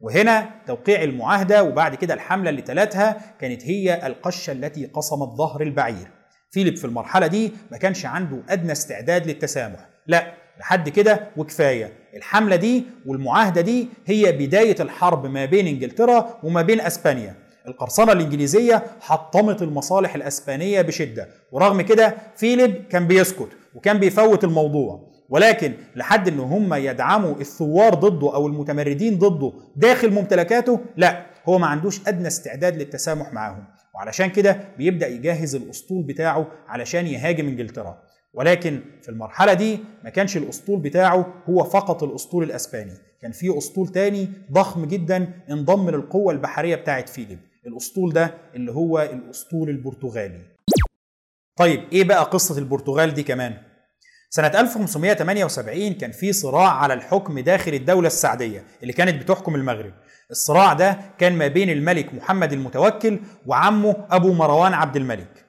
وهنا 0.01 0.51
توقيع 0.67 1.03
المعاهدة 1.03 1.63
وبعد 1.63 1.95
كده 1.95 2.15
الحملة 2.15 2.51
اللي 2.51 2.63
تلتها 2.63 3.21
كانت 3.41 3.63
هي 3.65 4.07
القشة 4.07 4.53
التي 4.53 4.87
قصمت 4.87 5.29
ظهر 5.29 5.63
البعير. 5.63 6.11
فيليب 6.51 6.77
في 6.77 6.85
المرحلة 6.85 7.27
دي 7.27 7.53
ما 7.71 7.79
كانش 7.79 8.07
عنده 8.07 8.43
أدنى 8.49 8.73
استعداد 8.73 9.27
للتسامح. 9.27 9.81
لا 10.07 10.35
لحد 10.61 10.89
كده 10.89 11.21
وكفاية. 11.37 11.93
الحملة 12.17 12.57
دي 12.57 12.85
والمعاهدة 13.07 13.61
دي 13.61 13.89
هي 14.07 14.33
بداية 14.33 14.77
الحرب 14.81 15.27
ما 15.27 15.45
بين 15.45 15.67
إنجلترا 15.67 16.39
وما 16.43 16.63
بين 16.63 16.81
أسبانيا. 16.81 17.35
القرصنة 17.69 18.13
الإنجليزية 18.13 18.83
حطمت 19.01 19.63
المصالح 19.63 20.15
الأسبانية 20.15 20.83
بشدة 20.83 21.29
ورغم 21.53 21.81
كده 21.81 22.15
فيليب 22.37 22.85
كان 22.91 23.06
بيسكت 23.06 23.49
وكان 23.75 23.99
بيفوت 23.99 24.44
الموضوع. 24.44 25.15
ولكن 25.29 25.73
لحد 25.97 26.29
إن 26.29 26.41
هم 26.41 26.75
يدعموا 26.75 27.35
الثوار 27.41 27.94
ضده 27.94 28.35
أو 28.35 28.47
المتمردين 28.47 29.19
ضده 29.19 29.53
داخل 29.77 30.11
ممتلكاته 30.11 30.81
لا 30.97 31.27
هو 31.49 31.59
ما 31.59 31.67
عندوش 31.67 32.01
أدنى 32.09 32.27
استعداد 32.27 32.77
للتسامح 32.77 33.33
معاهم. 33.33 33.65
وعلشان 33.94 34.27
كده 34.27 34.59
بيبدأ 34.79 35.06
يجهز 35.09 35.55
الأسطول 35.55 36.03
بتاعه 36.03 36.47
علشان 36.69 37.06
يهاجم 37.06 37.49
إنجلترا. 37.49 37.99
ولكن 38.34 38.81
في 39.03 39.08
المرحلة 39.08 39.53
دي 39.55 39.79
ما 40.05 40.10
كانش 40.10 40.36
الأسطول 40.36 40.81
بتاعه 40.81 41.34
هو 41.48 41.64
فقط 41.64 42.03
الأسطول 42.03 42.44
الأسباني. 42.44 42.93
كان 43.22 43.32
في 43.32 43.58
أسطول 43.58 43.88
تاني 43.88 44.29
ضخم 44.53 44.84
جدا 44.84 45.29
انضم 45.50 45.91
للقوة 45.91 46.32
البحرية 46.32 46.76
بتاعت 46.76 47.08
فيليب. 47.08 47.38
الأسطول 47.67 48.12
ده 48.12 48.34
اللي 48.55 48.72
هو 48.72 48.98
الأسطول 49.03 49.69
البرتغالي. 49.70 50.41
طيب 51.56 51.81
إيه 51.93 52.05
بقى 52.05 52.24
قصة 52.24 52.58
البرتغال 52.58 53.14
دي 53.14 53.22
كمان؟ 53.22 53.56
سنة 54.31 54.46
1578 54.46 55.93
كان 55.94 56.12
في 56.12 56.32
صراع 56.32 56.69
على 56.70 56.94
الحكم 56.94 57.38
داخل 57.38 57.74
الدولة 57.74 58.06
السعدية 58.06 58.64
اللي 58.82 58.93
كانت 58.93 59.22
بتحكم 59.22 59.55
المغرب. 59.55 59.93
الصراع 60.31 60.72
ده 60.72 60.98
كان 61.19 61.32
ما 61.38 61.48
بين 61.48 61.70
الملك 61.70 62.14
محمد 62.14 62.53
المتوكل 62.53 63.19
وعمه 63.46 64.06
أبو 64.10 64.32
مروان 64.32 64.74
عبد 64.74 64.96
الملك. 64.96 65.44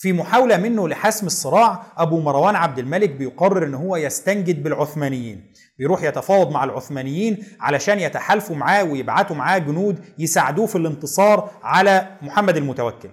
في 0.00 0.12
محاولة 0.12 0.56
منه 0.56 0.88
لحسم 0.88 1.26
الصراع 1.26 1.82
أبو 1.98 2.20
مروان 2.20 2.56
عبد 2.56 2.78
الملك 2.78 3.10
بيقرر 3.10 3.64
إن 3.64 3.74
هو 3.74 3.96
يستنجد 3.96 4.62
بالعثمانيين. 4.62 5.52
بيروح 5.78 6.02
يتفاوض 6.02 6.50
مع 6.50 6.64
العثمانيين 6.64 7.44
علشان 7.60 8.00
يتحالفوا 8.00 8.56
معاه 8.56 8.84
ويبعتوا 8.84 9.36
معاه 9.36 9.58
جنود 9.58 9.98
يساعدوه 10.18 10.66
في 10.66 10.76
الانتصار 10.76 11.50
على 11.62 12.06
محمد 12.22 12.56
المتوكل. 12.56 13.08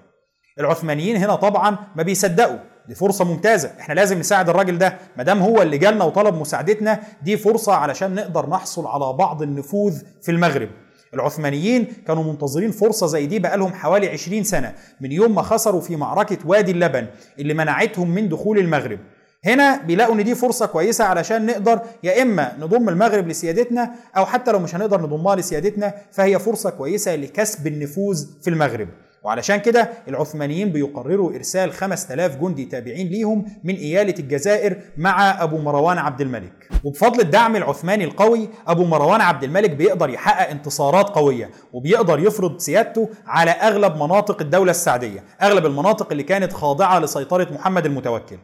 العثمانيين 0.59 1.15
هنا 1.17 1.35
طبعا 1.35 1.77
ما 1.95 2.03
بيصدقوا 2.03 2.59
دي 2.87 2.95
فرصة 2.95 3.25
ممتازة 3.25 3.71
إحنا 3.79 3.93
لازم 3.93 4.19
نساعد 4.19 4.49
الراجل 4.49 4.77
ده. 4.77 4.97
ما 5.17 5.23
دام 5.23 5.39
هو 5.39 5.61
اللي 5.61 5.77
جالنا 5.77 6.03
وطلب 6.03 6.35
مساعدتنا 6.35 6.99
دي 7.21 7.37
فرصة 7.37 7.73
علشان 7.73 8.15
نقدر 8.15 8.49
نحصل 8.49 8.87
على 8.87 9.13
بعض 9.13 9.41
النفوذ 9.41 10.01
في 10.23 10.31
المغرب. 10.31 10.69
العثمانيين 11.13 11.87
كانوا 12.07 12.23
منتظرين 12.23 12.71
فرصة 12.71 13.07
زي 13.07 13.25
دي 13.25 13.39
بقالهم 13.39 13.73
حوالي 13.73 14.09
20 14.09 14.43
سنة 14.43 14.73
من 15.01 15.11
يوم 15.11 15.35
ما 15.35 15.41
خسروا 15.41 15.81
في 15.81 15.95
معركة 15.95 16.37
وادي 16.45 16.71
اللبن 16.71 17.07
اللي 17.39 17.53
منعتهم 17.53 18.09
من 18.09 18.29
دخول 18.29 18.57
المغرب. 18.59 18.99
هنا 19.45 19.81
بيلاقوا 19.81 20.15
إن 20.15 20.23
دي 20.23 20.35
فرصة 20.35 20.65
كويسة 20.65 21.03
علشان 21.03 21.45
نقدر 21.45 21.79
يا 22.03 22.21
إما 22.21 22.51
نضم 22.59 22.89
المغرب 22.89 23.27
لسيادتنا 23.27 23.91
أو 24.17 24.25
حتى 24.25 24.51
لو 24.51 24.59
مش 24.59 24.75
هنقدر 24.75 25.01
نضمها 25.01 25.35
لسيادتنا 25.35 25.93
فهي 26.11 26.39
فرصة 26.39 26.69
كويسة 26.69 27.15
لكسب 27.15 27.67
النفوذ 27.67 28.25
في 28.41 28.49
المغرب. 28.49 28.87
وعلشان 29.27 29.57
كده 29.57 29.89
العثمانيين 30.07 30.69
بيقرروا 30.69 31.35
إرسال 31.35 31.73
5000 31.73 32.35
جندي 32.35 32.65
تابعين 32.65 33.07
ليهم 33.07 33.45
من 33.63 33.75
إيالة 33.75 34.13
الجزائر 34.19 34.77
مع 34.97 35.43
أبو 35.43 35.57
مروان 35.57 35.97
عبد 35.97 36.21
الملك. 36.21 36.69
وبفضل 36.83 37.19
الدعم 37.19 37.55
العثماني 37.55 38.03
القوي 38.03 38.49
أبو 38.67 38.85
مروان 38.85 39.21
عبد 39.21 39.43
الملك 39.43 39.69
بيقدر 39.69 40.09
يحقق 40.09 40.49
انتصارات 40.49 41.09
قوية 41.09 41.49
وبيقدر 41.73 42.19
يفرض 42.19 42.57
سيادته 42.59 43.09
على 43.25 43.51
أغلب 43.51 43.95
مناطق 43.95 44.41
الدولة 44.41 44.71
السعدية 44.71 45.23
أغلب 45.41 45.65
المناطق 45.65 46.11
اللي 46.11 46.23
كانت 46.23 46.53
خاضعة 46.53 46.99
لسيطرة 46.99 47.47
محمد 47.53 47.85
المتوكل. 47.85 48.37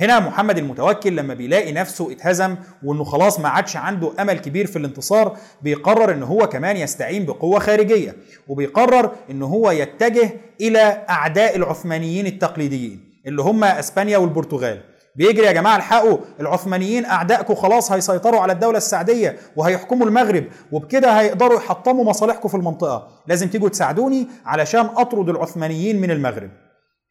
هنا 0.00 0.20
محمد 0.20 0.58
المتوكل 0.58 1.16
لما 1.16 1.34
بيلاقي 1.34 1.72
نفسه 1.72 2.12
اتهزم 2.12 2.56
وانه 2.84 3.04
خلاص 3.04 3.40
ما 3.40 3.48
عادش 3.48 3.76
عنده 3.76 4.12
أمل 4.20 4.38
كبير 4.38 4.66
في 4.66 4.76
الانتصار 4.76 5.36
بيقرر 5.62 6.12
إن 6.12 6.22
هو 6.22 6.48
كمان 6.48 6.76
يستعين 6.76 7.26
بقوة 7.26 7.58
خارجية 7.58 8.16
وبيقرر 8.48 9.12
إن 9.30 9.42
هو 9.42 9.70
يتجه 9.70 10.30
إلى 10.60 11.04
أعداء 11.10 11.56
العثمانيين 11.56 12.26
التقليديين 12.26 13.00
اللي 13.26 13.42
هم 13.42 13.64
إسبانيا 13.64 14.18
والبرتغال. 14.18 14.80
بيجري 15.16 15.46
يا 15.46 15.52
جماعة 15.52 15.76
الحقوا 15.76 16.18
العثمانيين 16.40 17.04
أعدائكم 17.04 17.54
خلاص 17.54 17.92
هيسيطروا 17.92 18.40
على 18.40 18.52
الدولة 18.52 18.76
السعديه 18.78 19.36
وهيحكموا 19.56 20.06
المغرب 20.06 20.44
وبكده 20.72 21.20
هيقدروا 21.20 21.56
يحطموا 21.56 22.04
مصالحكم 22.04 22.48
في 22.48 22.54
المنطقة. 22.54 23.08
لازم 23.26 23.48
تيجوا 23.48 23.68
تساعدوني 23.68 24.28
علشان 24.46 24.80
أطرد 24.96 25.28
العثمانيين 25.28 26.00
من 26.00 26.10
المغرب. 26.10 26.50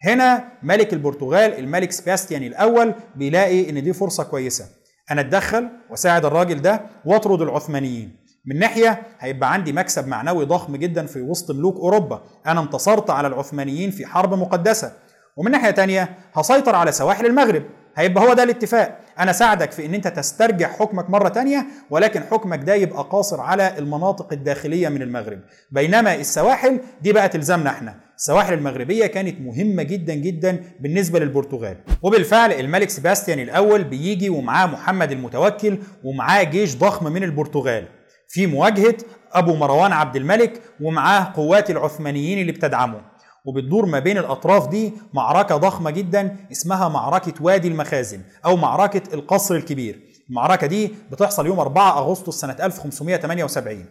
هنا 0.03 0.51
ملك 0.63 0.93
البرتغال 0.93 1.59
الملك 1.59 1.91
سباستيان 1.91 2.43
الأول 2.43 2.93
بيلاقي 3.15 3.69
إن 3.69 3.83
دي 3.83 3.93
فرصة 3.93 4.23
كويسة. 4.23 4.65
أنا 5.11 5.21
أتدخل 5.21 5.69
وأساعد 5.89 6.25
الراجل 6.25 6.61
ده 6.61 6.81
وأطرد 7.05 7.41
العثمانيين. 7.41 8.15
من 8.45 8.59
ناحية 8.59 9.01
هيبقى 9.19 9.53
عندي 9.53 9.73
مكسب 9.73 10.07
معنوي 10.07 10.45
ضخم 10.45 10.75
جدا 10.75 11.05
في 11.05 11.21
وسط 11.21 11.51
ملوك 11.51 11.75
أوروبا. 11.75 12.21
أنا 12.47 12.61
انتصرت 12.61 13.09
على 13.09 13.27
العثمانيين 13.27 13.91
في 13.91 14.05
حرب 14.05 14.33
مقدسة. 14.33 14.93
ومن 15.37 15.51
ناحية 15.51 15.71
تانية 15.71 16.17
هسيطر 16.33 16.75
على 16.75 16.91
سواحل 16.91 17.25
المغرب. 17.25 17.63
هيبقى 17.99 18.23
هو 18.23 18.33
ده 18.33 18.43
الاتفاق. 18.43 18.99
أنا 19.19 19.31
ساعدك 19.31 19.71
في 19.71 19.85
إن 19.85 19.93
أنت 19.93 20.07
تسترجع 20.07 20.67
حكمك 20.67 21.09
مرة 21.09 21.29
تانية 21.29 21.65
ولكن 21.89 22.23
حكمك 22.31 22.63
ده 22.63 22.73
يبقى 22.75 23.03
قاصر 23.11 23.41
على 23.41 23.77
المناطق 23.77 24.33
الداخلية 24.33 24.89
من 24.89 25.01
المغرب. 25.01 25.39
بينما 25.71 26.15
السواحل 26.15 26.79
دي 27.01 27.13
بقى 27.13 27.29
تلزمنا 27.29 27.69
إحنا. 27.69 27.95
السواحل 28.17 28.53
المغربية 28.53 29.05
كانت 29.05 29.41
مهمة 29.41 29.83
جدا 29.83 30.13
جدا 30.13 30.63
بالنسبة 30.79 31.19
للبرتغال. 31.19 31.77
وبالفعل 32.01 32.51
الملك 32.51 32.89
سيباستيان 32.89 33.39
الأول 33.39 33.83
بيجي 33.83 34.29
ومعاه 34.29 34.65
محمد 34.67 35.11
المتوكل 35.11 35.77
ومعاه 36.03 36.43
جيش 36.43 36.75
ضخم 36.75 37.11
من 37.11 37.23
البرتغال. 37.23 37.87
في 38.27 38.47
مواجهة 38.47 38.95
أبو 39.31 39.55
مروان 39.55 39.91
عبد 39.93 40.15
الملك 40.15 40.61
ومعاه 40.81 41.31
قوات 41.35 41.69
العثمانيين 41.69 42.39
اللي 42.39 42.51
بتدعمه. 42.51 43.01
وبتدور 43.45 43.85
ما 43.85 43.99
بين 43.99 44.17
الأطراف 44.17 44.67
دي 44.67 44.93
معركة 45.13 45.57
ضخمة 45.57 45.91
جدا 45.91 46.35
اسمها 46.51 46.87
معركة 46.89 47.33
وادي 47.41 47.67
المخازن 47.67 48.21
أو 48.45 48.55
معركة 48.55 49.13
القصر 49.13 49.55
الكبير. 49.55 49.99
المعركة 50.29 50.67
دي 50.67 50.93
بتحصل 51.11 51.45
يوم 51.45 51.59
4 51.59 51.97
أغسطس 51.99 52.39
سنة 52.39 52.55
1578 52.63 53.85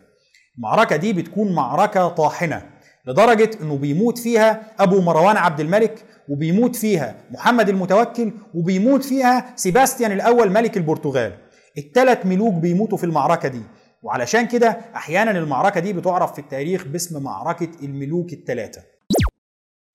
المعركة 0.58 0.96
دي 0.96 1.12
بتكون 1.12 1.52
معركة 1.52 2.08
طاحنة 2.08 2.62
لدرجة 3.06 3.50
أنه 3.62 3.76
بيموت 3.76 4.18
فيها 4.18 4.62
أبو 4.80 5.00
مروان 5.00 5.36
عبد 5.36 5.60
الملك 5.60 6.04
وبيموت 6.28 6.76
فيها 6.76 7.14
محمد 7.30 7.68
المتوكل 7.68 8.32
وبيموت 8.54 9.04
فيها 9.04 9.52
سيباستيان 9.56 10.12
الأول 10.12 10.50
ملك 10.50 10.76
البرتغال. 10.76 11.32
الثلاث 11.78 12.26
ملوك 12.26 12.54
بيموتوا 12.54 12.98
في 12.98 13.04
المعركة 13.04 13.48
دي. 13.48 13.62
وعلشان 14.02 14.46
كده 14.46 14.68
أحيانا 14.96 15.30
المعركة 15.30 15.80
دي 15.80 15.92
بتعرف 15.92 16.32
في 16.32 16.38
التاريخ 16.38 16.84
باسم 16.84 17.22
معركة 17.22 17.68
الملوك 17.82 18.32
الثلاثة 18.32 18.82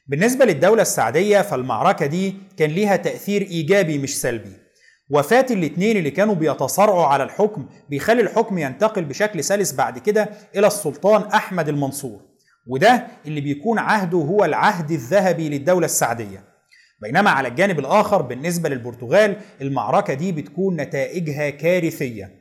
بالنسبة 0.08 0.46
للدولة 0.46 0.82
السعدية 0.82 1.42
فالمعركة 1.42 2.06
دي 2.06 2.36
كان 2.58 2.70
ليها 2.70 2.96
تأثير 2.96 3.42
إيجابي 3.42 3.98
مش 3.98 4.22
سلبي. 4.22 4.52
وفاة 5.10 5.46
الاتنين 5.52 5.98
اللي 5.98 6.12
كانوا 6.12 6.36
بيتصارعوا 6.36 7.06
على 7.06 7.24
الحكم 7.24 7.66
بيخلي 7.90 8.22
الحكم 8.22 8.58
ينتقل 8.58 9.06
بشكل 9.06 9.44
سلس 9.44 9.74
بعد 9.74 10.00
كده 10.00 10.30
إلى 10.56 10.68
السلطان 10.68 11.22
أحمد 11.22 11.70
المنصور. 11.70 12.22
وده 12.68 13.08
اللي 13.26 13.42
بيكون 13.42 13.80
عهده 13.80 14.18
هو 14.18 14.46
العهد 14.46 14.92
الذهبي 14.92 15.50
للدولة 15.50 15.86
السعدية. 15.86 16.44
بينما 17.02 17.30
على 17.30 17.48
الجانب 17.48 17.80
الآخر 17.80 18.22
بالنسبة 18.22 18.70
للبرتغال 18.70 19.36
المعركة 19.62 20.14
دي 20.14 20.32
بتكون 20.32 20.76
نتائجها 20.76 21.50
كارثية. 21.50 22.32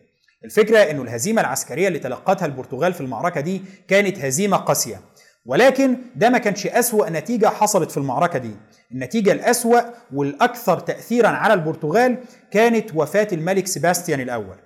الفكرة 0.45 0.79
أنه 0.79 1.03
الهزيمة 1.03 1.41
العسكرية 1.41 1.89
اللي 1.89 1.99
تلقتها 1.99 2.47
البرتغال 2.47 2.93
في 2.95 3.01
المعركة 3.01 3.41
دي 3.41 3.63
كانت 3.89 4.19
هزيمة 4.19 4.57
قاسية. 4.57 5.01
ولكن 5.47 5.97
ده 6.17 6.31
ما 6.31 6.39
كانش 6.39 6.67
أسوأ 6.67 7.11
نتيجة 7.11 7.47
حصلت 7.47 7.91
في 7.91 7.97
المعركة 7.97 8.39
دي. 8.39 8.51
النتيجة 8.93 9.33
الأسوأ 9.33 9.81
والأكثر 10.15 10.79
تأثيرا 10.81 11.29
على 11.29 11.55
البرتغال 11.55 12.19
كانت 12.51 12.91
وفاة 12.95 13.29
الملك 13.33 13.67
سيباستيان 13.67 14.21
الأول. 14.21 14.57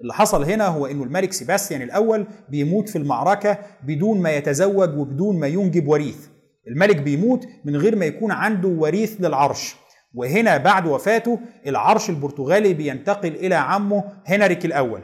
اللي 0.00 0.14
حصل 0.14 0.44
هنا 0.44 0.66
هو 0.66 0.86
إنه 0.86 1.02
الملك 1.04 1.32
سيباستيان 1.32 1.82
الأول 1.82 2.26
بيموت 2.48 2.88
في 2.88 2.98
المعركة 2.98 3.58
بدون 3.82 4.20
ما 4.20 4.30
يتزوج 4.30 4.98
وبدون 4.98 5.40
ما 5.40 5.46
ينجب 5.46 5.88
وريث. 5.88 6.26
الملك 6.68 6.96
بيموت 6.96 7.46
من 7.64 7.76
غير 7.76 7.96
ما 7.96 8.04
يكون 8.04 8.32
عنده 8.32 8.68
وريث 8.68 9.16
للعرش. 9.20 9.76
وهنا 10.14 10.56
بعد 10.56 10.86
وفاته 10.86 11.40
العرش 11.66 12.10
البرتغالي 12.10 12.74
بينتقل 12.74 13.34
إلى 13.34 13.54
عمه 13.54 14.04
هنريك 14.26 14.64
الأول. 14.64 15.00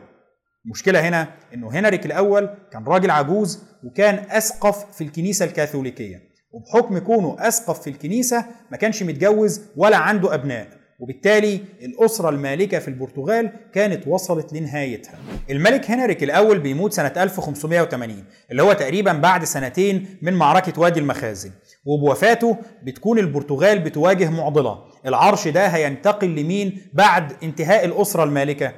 المشكلة 0.64 1.09
هنا 1.09 1.29
إنه 1.55 1.71
هنريك 1.73 2.07
الأول 2.07 2.50
كان 2.73 2.85
راجل 2.85 3.11
عجوز 3.11 3.62
وكان 3.85 4.14
أسقف 4.31 4.97
في 4.97 5.05
الكنيسة 5.05 5.45
الكاثوليكية 5.45 6.23
وبحكم 6.52 6.99
كونه 6.99 7.37
أسقف 7.49 7.81
في 7.81 7.90
الكنيسة 7.90 8.45
ما 8.71 8.76
كانش 8.76 9.02
متجوز 9.02 9.61
ولا 9.76 9.97
عنده 9.97 10.35
أبناء 10.35 10.69
وبالتالي 11.00 11.61
الأسرة 11.83 12.29
المالكة 12.29 12.79
في 12.79 12.88
البرتغال 12.88 13.52
كانت 13.75 14.07
وصلت 14.09 14.52
لنهايتها. 14.52 15.14
الملك 15.50 15.90
هنريك 15.90 16.23
الأول 16.23 16.59
بيموت 16.59 16.93
سنة 16.93 17.12
1580 17.17 18.25
اللي 18.50 18.62
هو 18.62 18.73
تقريبا 18.73 19.12
بعد 19.12 19.45
سنتين 19.45 20.19
من 20.23 20.35
معركة 20.35 20.81
وادي 20.81 21.00
المخازن 21.00 21.50
وبوفاته 21.85 22.57
بتكون 22.83 23.19
البرتغال 23.19 23.79
بتواجه 23.79 24.31
معضلة. 24.31 24.79
العرش 25.07 25.49
ده 25.49 25.67
هينتقل 25.67 26.29
لمين؟ 26.29 26.83
بعد 26.93 27.33
انتهاء 27.43 27.85
الأسرة 27.85 28.25
المالكة. 28.25 28.73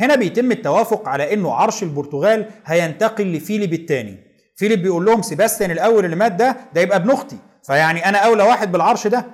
هنا 0.00 0.14
بيتم 0.14 0.52
التوافق 0.52 1.08
على 1.08 1.34
إنه 1.34 1.52
عرش 1.54 1.82
البرتغال 1.82 2.46
هينتقل 2.64 3.32
لفيليب 3.32 3.72
الثاني 3.72 4.18
فيليب 4.56 4.82
بيقول 4.82 5.04
لهم 5.04 5.22
سيباستيان 5.22 5.70
الأول 5.70 6.04
اللي 6.04 6.16
مات 6.16 6.32
ده 6.32 6.56
ده 6.74 6.80
يبقى 6.80 6.96
ابن 6.96 7.10
أختي. 7.10 7.36
فيعني 7.66 8.08
أنا 8.08 8.18
أولى 8.18 8.42
واحد 8.42 8.72
بالعرش 8.72 9.06
ده. 9.06 9.24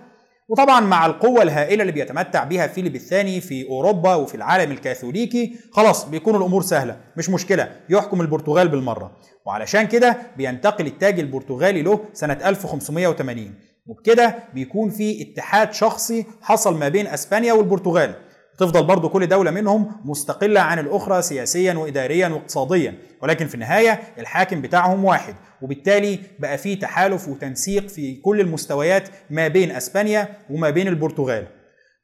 وطبعا 0.49 0.81
مع 0.81 1.07
القوة 1.07 1.43
الهائلة 1.43 1.83
اللي 1.83 1.93
بيتمتع 1.93 2.45
بها 2.45 2.67
فيليب 2.67 2.95
الثاني 2.97 3.41
في 3.41 3.69
أوروبا 3.69 4.15
وفي 4.15 4.35
العالم 4.35 4.73
الكاثوليكي 4.73 5.55
خلاص 5.73 6.05
بيكون 6.05 6.37
الأمور 6.37 6.63
سهلة 6.63 6.97
مش 7.17 7.31
مشكلة 7.31 7.69
يحكم 7.91 8.21
البرتغال 8.21 8.69
بالمرة. 8.69 9.13
وعلشان 9.47 9.87
كده 9.87 10.17
بينتقل 10.37 10.87
التاج 10.87 11.19
البرتغالي 11.21 11.83
له 11.83 12.01
سنة 12.13 12.39
1580 12.45 13.55
وبكده 13.87 14.35
بيكون 14.55 14.91
في 14.91 15.23
اتحاد 15.23 15.73
شخصي 15.73 16.27
حصل 16.43 16.79
ما 16.79 16.89
بين 16.89 17.07
أسبانيا 17.07 17.53
والبرتغال. 17.53 18.15
تفضل 18.59 18.85
برضو 18.85 19.09
كل 19.09 19.27
دولة 19.27 19.51
منهم 19.51 19.93
مستقلة 20.05 20.61
عن 20.61 20.79
الأخرى 20.79 21.23
سياسيا 21.23 21.75
وإداريا 21.75 22.29
واقتصاديا. 22.29 22.95
ولكن 23.23 23.47
في 23.47 23.55
النهاية 23.55 24.01
الحاكم 24.19 24.61
بتاعهم 24.63 25.05
واحد. 25.05 25.35
وبالتالي 25.63 26.19
بقى 26.39 26.59
في 26.59 26.77
تحالف 26.77 27.29
وتنسيق 27.29 27.89
في 27.89 28.17
كل 28.17 28.41
المستويات 28.41 29.09
ما 29.31 29.49
بين 29.49 29.71
أسبانيا 29.71 30.29
وما 30.51 30.71
بين 30.71 30.89
البرتغال. 30.89 31.47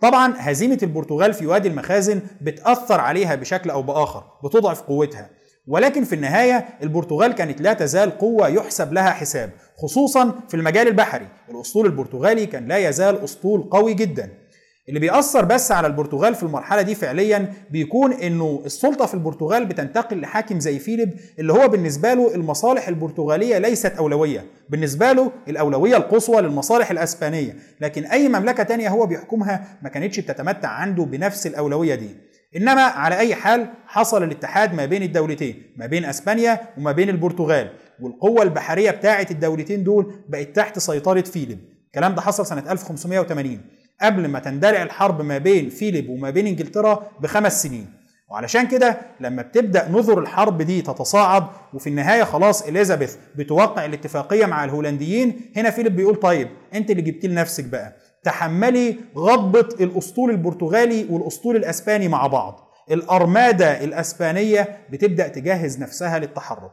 طبعا 0.01 0.35
هزيمة 0.39 0.79
البرتغال 0.83 1.33
في 1.35 1.47
وادي 1.47 1.69
المخازن 1.69 2.21
بتأثر 2.41 3.01
عليها 3.01 3.35
بشكل 3.35 3.71
أو 3.71 3.83
بآخر 3.83 4.25
بتضعف 4.45 4.83
قوتها. 4.83 5.31
ولكن 5.69 6.05
في 6.05 6.15
النهاية 6.15 6.69
البرتغال 6.83 7.33
كانت 7.33 7.61
لا 7.61 7.73
تزال 7.73 8.19
قوة 8.19 8.49
يحسب 8.49 8.93
لها 8.93 9.11
حساب 9.11 9.51
خصوصا 9.83 10.35
في 10.49 10.55
المجال 10.55 10.89
البحري. 10.89 11.29
الأسطول 11.51 11.87
البرتغالي 11.87 12.47
كان 12.47 12.69
لا 12.69 12.89
يزال 12.89 13.25
أسطول 13.25 13.63
قوي 13.63 13.95
جدا. 13.95 14.44
اللي 14.88 15.00
بيأثر 15.00 15.45
بس 15.45 15.73
على 15.73 15.87
البرتغال 15.87 16.35
في 16.35 16.43
المرحلة 16.43 16.83
دي 16.83 16.95
فعليا 16.95 17.53
بيكون 17.71 18.12
إنه 18.12 18.62
السلطة 18.67 19.07
في 19.07 19.14
البرتغال 19.14 19.67
بتنتقل 19.67 20.21
لحاكم 20.21 20.61
زي 20.61 20.79
فيليب 20.79 21.11
اللي 21.38 21.53
هو 21.53 21.69
بالنسبة 21.69 22.14
له 22.14 22.35
المصالح 22.35 22.88
البرتغالية 22.88 23.59
ليست 23.59 23.93
أولوية. 23.97 24.45
بالنسبة 24.69 25.12
له 25.12 25.33
الأولوية 25.49 25.97
القصوى 25.97 26.43
للمصالح 26.43 26.91
الأسبانية. 26.91 27.57
لكن 27.81 28.05
أي 28.05 28.29
مملكة 28.29 28.62
تانية 28.62 28.88
هو 28.88 29.07
بيحكمها 29.07 29.79
ما 29.83 29.88
كانتش 29.88 30.21
بتتمتع 30.21 30.69
عنده 30.69 31.05
بنفس 31.05 31.47
الأولوية 31.47 31.95
دي. 31.95 32.11
إنما 32.57 32.83
على 32.83 33.19
أي 33.19 33.35
حال 33.35 33.67
حصل 33.87 34.23
الاتحاد 34.23 34.75
ما 34.75 34.87
بين 34.87 35.03
الدولتين 35.03 35.62
ما 35.76 35.87
بين 35.87 36.05
أسبانيا 36.05 36.61
وما 36.79 36.93
بين 36.93 37.09
البرتغال. 37.09 37.71
والقوة 38.00 38.43
البحرية 38.43 38.91
بتاعة 38.91 39.26
الدولتين 39.31 39.85
دول 39.85 40.14
بقت 40.29 40.57
تحت 40.57 40.79
سيطرة 40.79 41.21
فيليب. 41.21 41.59
الكلام 41.87 42.14
ده 42.14 42.21
حصل 42.21 42.47
سنة 42.47 42.73
1580 42.73 43.61
قبل 44.03 44.29
ما 44.29 44.39
تندلع 44.39 44.83
الحرب 44.83 45.23
ما 45.23 45.39
بين 45.39 45.69
فيليب 45.69 46.09
وما 46.09 46.31
بين 46.31 46.47
انجلترا 46.47 47.11
بخمس 47.21 47.63
سنين. 47.63 47.91
وعلشان 48.31 48.67
كده 48.69 48.99
لما 49.21 49.43
بتبدأ 49.43 49.89
نذر 49.89 50.19
الحرب 50.19 50.63
دي 50.63 50.83
تتصاعد 50.83 51.45
وفي 51.75 51.87
النهاية 51.87 52.23
خلاص 52.25 52.63
إليزابيث 52.63 53.17
بتوقع 53.37 53.85
الاتفاقية 53.85 54.47
مع 54.47 54.65
الهولنديين 54.65 55.41
هنا 55.57 55.71
فيليب 55.71 55.97
بيقول 55.97 56.17
طيب 56.17 56.49
أنت 56.75 56.91
اللي 56.91 57.03
جبتي 57.03 57.29
لنفسك 57.29 57.65
بقى. 57.65 57.97
تحملي 58.25 58.97
غضبه 59.17 59.69
الأسطول 59.85 60.31
البرتغالي 60.31 61.07
والأسطول 61.11 61.57
الأسباني 61.57 62.09
مع 62.09 62.27
بعض. 62.27 62.71
الأرمادة 62.91 63.85
الأسبانية 63.85 64.79
بتبدأ 64.91 65.29
تجهز 65.29 65.79
نفسها 65.81 66.19
للتحرك. 66.19 66.71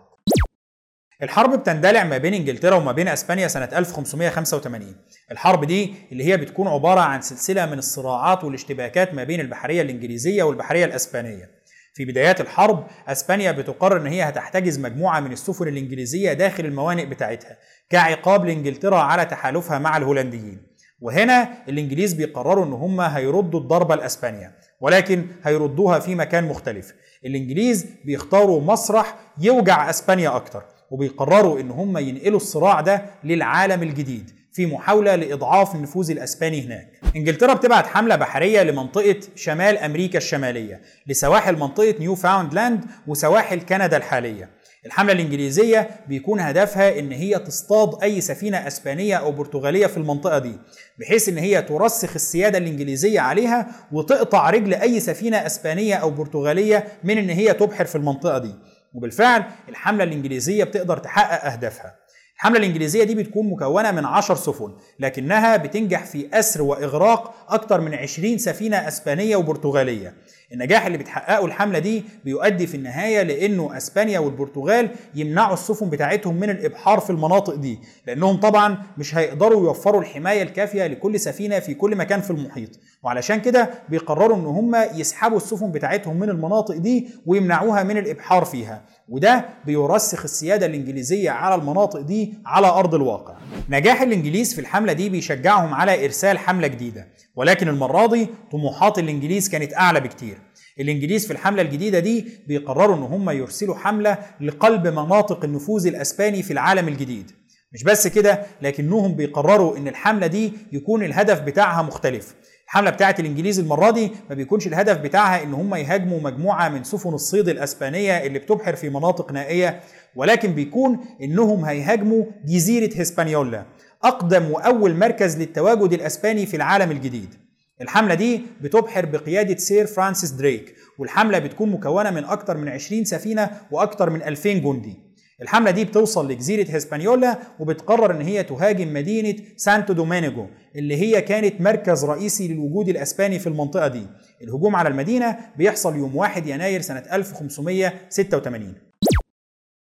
الحرب 1.23 1.59
بتندلع 1.59 2.03
ما 2.03 2.17
بين 2.17 2.33
انجلترا 2.33 2.75
وما 2.75 2.91
بين 2.91 3.07
اسبانيا 3.07 3.47
سنة 3.47 3.69
1585 3.75 4.95
الحرب 5.31 5.65
دي 5.65 5.93
اللي 6.11 6.23
هي 6.23 6.37
بتكون 6.37 6.67
عبارة 6.67 6.99
عن 6.99 7.21
سلسلة 7.21 7.65
من 7.65 7.77
الصراعات 7.77 8.43
والاشتباكات 8.43 9.13
ما 9.13 9.23
بين 9.23 9.39
البحرية 9.39 9.81
الإنجليزية 9.81 10.43
والبحرية 10.43 10.85
الأسبانية. 10.85 11.49
في 11.93 12.05
بدايات 12.05 12.41
الحرب 12.41 12.87
أسبانيا 13.07 13.51
بتقرر 13.51 13.97
إن 13.97 14.07
هي 14.07 14.23
هتحتجز 14.23 14.79
مجموعة 14.79 15.19
من 15.19 15.31
السفن 15.31 15.67
الإنجليزية 15.67 16.33
داخل 16.33 16.65
الموانئ 16.65 17.05
بتاعتها 17.05 17.57
كعقاب 17.89 18.45
لإنجلترا 18.45 18.97
على 18.97 19.25
تحالفها 19.25 19.79
مع 19.79 19.97
الهولنديين. 19.97 20.61
وهنا 21.01 21.49
الإنجليز 21.69 22.13
بيقرروا 22.13 22.65
إن 22.65 22.73
هم 22.73 23.01
هيردوا 23.01 23.59
الضربه 23.59 23.95
لأسبانيا 23.95 24.51
ولكن 24.81 25.25
هيردوها 25.43 25.99
في 25.99 26.15
مكان 26.15 26.43
مختلف. 26.43 26.93
الإنجليز 27.25 27.85
بيختاروا 28.05 28.61
مسرح 28.61 29.15
يوجع 29.41 29.89
أسبانيا 29.89 30.35
أكتر. 30.35 30.63
وبيقرروا 30.91 31.59
إن 31.59 31.71
هم 31.71 31.97
ينقلوا 31.97 32.37
الصراع 32.37 32.81
ده 32.81 33.05
للعالم 33.23 33.83
الجديد 33.83 34.31
في 34.53 34.65
محاولة 34.65 35.15
لإضعاف 35.15 35.75
النفوذ 35.75 36.11
الأسباني 36.11 36.65
هناك. 36.65 36.87
إنجلترا 37.15 37.53
بتبعت 37.53 37.87
حملة 37.87 38.15
بحرية 38.15 38.63
لمنطقة 38.63 39.15
شمال 39.35 39.77
أمريكا 39.77 40.17
الشمالية 40.17 40.81
لسواحل 41.07 41.55
منطقة 41.55 41.95
نيو 41.99 42.15
فاوندلاند 42.15 42.85
وسواحل 43.07 43.59
كندا 43.61 43.97
الحالية. 43.97 44.49
الحملة 44.85 45.13
الإنجليزية 45.13 45.89
بيكون 46.07 46.39
هدفها 46.39 46.99
إن 46.99 47.11
هي 47.11 47.39
تصطاد 47.39 48.03
أي 48.03 48.21
سفينة 48.21 48.67
أسبانية 48.67 49.15
أو 49.15 49.31
برتغالية 49.31 49.87
في 49.87 49.97
المنطقة 49.97 50.39
دي 50.39 50.53
بحيث 50.99 51.29
إن 51.29 51.37
هي 51.37 51.61
ترسخ 51.61 52.11
السيادة 52.15 52.57
الإنجليزية 52.57 53.19
عليها 53.19 53.67
وتقطع 53.91 54.49
رجل 54.49 54.73
أي 54.73 54.99
سفينة 54.99 55.37
أسبانية 55.45 55.95
أو 55.95 56.09
برتغالية 56.11 56.87
من 57.03 57.17
إن 57.17 57.29
هي 57.29 57.53
تبحر 57.53 57.85
في 57.85 57.95
المنطقة 57.95 58.37
دي. 58.37 58.55
وبالفعل 58.93 59.43
الحملة 59.69 60.03
الإنجليزية 60.03 60.63
بتقدر 60.63 60.97
تحقق 60.97 61.45
أهدافها. 61.51 62.00
الحملة 62.41 62.59
الإنجليزية 62.59 63.03
دي 63.03 63.15
بتكون 63.15 63.49
مكونة 63.49 63.91
من 63.91 64.05
10 64.05 64.35
سفن 64.35 64.71
لكنها 64.99 65.57
بتنجح 65.57 66.05
في 66.05 66.27
أسر 66.33 66.61
وإغراق 66.61 67.33
أكثر 67.49 67.81
من 67.81 67.93
20 67.93 68.37
سفينة 68.37 68.87
أسبانية 68.87 69.35
وبرتغالية. 69.35 70.13
النجاح 70.53 70.85
اللي 70.85 70.97
بتحققه 70.97 71.45
الحملة 71.45 71.79
دي 71.79 72.03
بيؤدي 72.25 72.67
في 72.67 72.75
النهاية 72.77 73.21
لأنه 73.23 73.77
أسبانيا 73.77 74.19
والبرتغال 74.19 74.89
يمنعوا 75.15 75.53
السفن 75.53 75.89
بتاعتهم 75.89 76.35
من 76.35 76.49
الإبحار 76.49 76.99
في 76.99 77.09
المناطق 77.09 77.55
دي 77.55 77.79
لأنهم 78.07 78.39
طبعا 78.39 78.77
مش 78.97 79.15
هيقدروا 79.15 79.63
يوفروا 79.63 80.01
الحماية 80.01 80.41
الكافية 80.43 80.87
لكل 80.87 81.19
سفينة 81.19 81.59
في 81.59 81.73
كل 81.73 81.95
مكان 81.95 82.21
في 82.21 82.31
المحيط. 82.31 82.69
وعلشان 83.03 83.41
كده 83.41 83.69
بيقرروا 83.89 84.37
إن 84.37 84.45
هم 84.45 84.75
يسحبوا 84.75 85.37
السفن 85.37 85.71
بتاعتهم 85.71 86.19
من 86.19 86.29
المناطق 86.29 86.75
دي 86.77 87.09
ويمنعوها 87.25 87.83
من 87.83 87.97
الإبحار 87.97 88.45
فيها. 88.45 88.81
وده 89.11 89.45
بيرسخ 89.65 90.23
السيادة 90.23 90.65
الإنجليزية 90.65 91.29
على 91.29 91.55
المناطق 91.55 91.99
دي 92.01 92.33
على 92.45 92.67
أرض 92.67 92.95
الواقع. 92.95 93.37
نجاح 93.69 94.01
الإنجليز 94.01 94.53
في 94.55 94.61
الحملة 94.61 94.93
دي 94.93 95.09
بيشجعهم 95.09 95.73
على 95.73 96.05
إرسال 96.05 96.37
حملة 96.37 96.67
جديدة 96.67 97.07
ولكن 97.35 97.67
المرة 97.67 98.07
دي 98.07 98.27
طموحات 98.51 98.99
الإنجليز 98.99 99.49
كانت 99.49 99.73
أعلى 99.73 99.99
بكتير. 99.99 100.37
الإنجليز 100.79 101.25
في 101.27 101.33
الحملة 101.33 101.61
الجديدة 101.61 101.99
دي 101.99 102.25
بيقرروا 102.47 102.95
إن 102.95 103.01
هم 103.03 103.29
يرسلوا 103.29 103.75
حملة 103.75 104.17
لقلب 104.41 104.87
مناطق 104.87 105.43
النفوذ 105.43 105.87
الأسباني 105.87 106.43
في 106.43 106.53
العالم 106.53 106.87
الجديد. 106.87 107.31
مش 107.73 107.83
بس 107.83 108.07
كده 108.07 108.43
لكنهم 108.61 109.15
بيقرروا 109.15 109.77
إن 109.77 109.87
الحملة 109.87 110.27
دي 110.27 110.53
يكون 110.71 111.03
الهدف 111.03 111.41
بتاعها 111.41 111.81
مختلف. 111.81 112.35
الحملة 112.71 112.89
بتاعه 112.89 113.15
الإنجليز 113.19 113.59
المرة 113.59 113.91
دي 113.91 114.11
ما 114.29 114.35
بيكونش 114.35 114.67
الهدف 114.67 114.97
بتاعها 114.97 115.43
إن 115.43 115.53
هم 115.53 115.75
يهاجموا 115.75 116.19
مجموعة 116.19 116.69
من 116.69 116.83
سفن 116.83 117.13
الصيد 117.13 117.49
الإسبانية 117.49 118.17
اللي 118.17 118.39
بتبحر 118.39 118.75
في 118.75 118.89
مناطق 118.89 119.31
نائية 119.31 119.79
ولكن 120.15 120.53
بيكون 120.53 120.99
إنهم 121.21 121.65
هيهاجموا 121.65 122.25
جزيرة 122.45 122.93
هسبانيولا 123.01 123.65
أقدم 124.03 124.51
وأول 124.51 124.95
مركز 124.95 125.37
للتواجد 125.37 125.93
الإسباني 125.93 126.45
في 126.45 126.57
العالم 126.57 126.91
الجديد. 126.91 127.35
الحملة 127.81 128.15
دي 128.15 128.41
بتبحر 128.61 129.05
بقيادة 129.05 129.57
سير 129.57 129.85
فرانسيس 129.87 130.31
دريك 130.31 130.75
والحملة 130.97 131.39
بتكون 131.39 131.71
مكونة 131.71 132.11
من 132.11 132.23
أكثر 132.23 132.57
من 132.57 132.69
20 132.69 133.05
سفينة 133.05 133.49
وأكثر 133.71 134.09
من 134.09 134.21
2000 134.23 134.49
جندي. 134.53 134.95
الحملة 135.41 135.71
دي 135.71 135.85
بتوصل 135.85 136.31
لجزيرة 136.31 136.71
هسبانيولا 136.71 137.39
وبتقرر 137.59 138.11
إن 138.11 138.21
هي 138.21 138.43
تهاجم 138.43 138.93
مدينة 138.93 139.35
سانتو 139.57 139.93
دومينيجو 139.93 140.45
اللي 140.75 140.95
هي 140.95 141.21
كانت 141.21 141.61
مركز 141.61 142.05
رئيسي 142.05 142.47
للوجود 142.47 142.89
الأسباني 142.89 143.39
في 143.39 143.47
المنطقة 143.47 143.87
دي. 143.87 144.07
الهجوم 144.43 144.75
على 144.75 144.89
المدينة 144.89 145.37
بيحصل 145.57 145.95
يوم 145.95 146.15
1 146.15 146.47
يناير 146.47 146.81
سنة 146.81 147.03
1586 147.13 148.73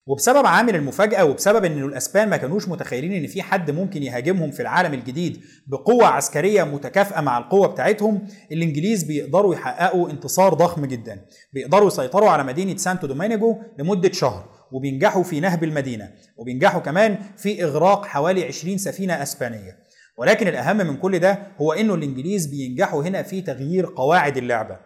وبسبب 0.08 0.46
عامل 0.46 0.76
المفاجأة 0.76 1.24
وبسبب 1.24 1.64
إن 1.64 1.82
الأسبان 1.84 2.28
ما 2.28 2.36
كانوش 2.36 2.68
متخيلين 2.68 3.12
إن 3.12 3.26
في 3.26 3.42
حد 3.42 3.70
ممكن 3.70 4.02
يهاجمهم 4.02 4.50
في 4.50 4.62
العالم 4.62 4.94
الجديد 4.94 5.40
بقوة 5.66 6.06
عسكرية 6.06 6.64
متكافئة 6.64 7.20
مع 7.20 7.38
القوة 7.38 7.66
بتاعتهم 7.66 8.26
الإنجليز 8.52 9.02
بيقدروا 9.04 9.54
يحققوا 9.54 10.10
انتصار 10.10 10.54
ضخم 10.54 10.86
جدا. 10.86 11.24
بيقدروا 11.52 11.86
يسيطروا 11.86 12.30
على 12.30 12.44
مدينة 12.44 12.76
سانتو 12.76 13.06
دومينيجو 13.06 13.56
لمدة 13.78 14.12
شهر. 14.12 14.55
وبينجحوا 14.72 15.22
في 15.22 15.40
نهب 15.40 15.64
المدينة 15.64 16.10
وبينجحوا 16.36 16.80
كمان 16.80 17.18
في 17.36 17.64
إغراق 17.64 18.06
حوالي 18.06 18.44
20 18.44 18.78
سفينة 18.78 19.22
أسبانية. 19.22 19.76
ولكن 20.18 20.48
الأهم 20.48 20.76
من 20.76 20.96
كل 20.96 21.18
ده 21.18 21.38
هو 21.60 21.72
إنه 21.72 21.94
الإنجليز 21.94 22.46
بينجحوا 22.46 23.02
هنا 23.02 23.22
في 23.22 23.40
تغيير 23.42 23.86
قواعد 23.96 24.36
اللعبة. 24.36 24.76